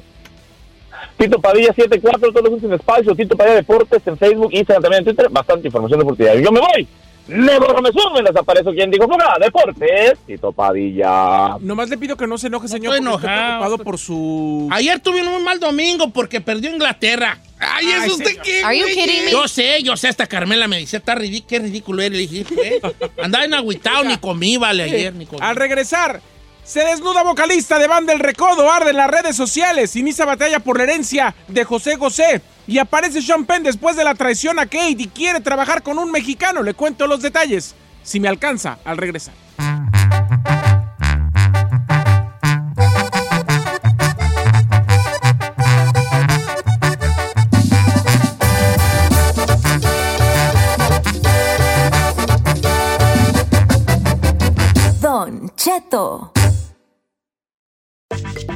[1.22, 5.04] Tito Padilla 74, todos los en espacio, Tito Padilla Deportes en Facebook, Instagram también en
[5.04, 6.34] Twitter, bastante información deportiva.
[6.34, 6.88] Yo me voy
[7.28, 11.56] Nebo me suben, desapareció quien dijo fuga, deportes, Tito Padilla.
[11.60, 14.68] Nomás le pido que no se enoje, señor, estoy porque estoy preocupado por su...
[14.72, 17.38] Ayer tuve un muy mal domingo porque perdió Inglaterra.
[17.60, 19.30] Ay, Ay, ¿eso usted qué, Are you kidding me?
[19.30, 22.18] Yo sé, yo sé, hasta Carmela me dice, está ridículo, qué ridículo eres.
[22.18, 22.82] Le dije, ¿qué?
[23.22, 25.40] Andaba en agüitado, ni comí, vale, ayer, ni comí.
[25.40, 26.20] Al regresar,
[26.64, 30.78] se desnuda vocalista de Banda El Recodo, arde en las redes sociales, inicia batalla por
[30.78, 34.96] la herencia de José José y aparece Sean Penn después de la traición a Kate
[34.98, 36.62] y quiere trabajar con un mexicano.
[36.62, 39.34] Le cuento los detalles, si me alcanza, al regresar.
[55.00, 56.32] Don Cheto.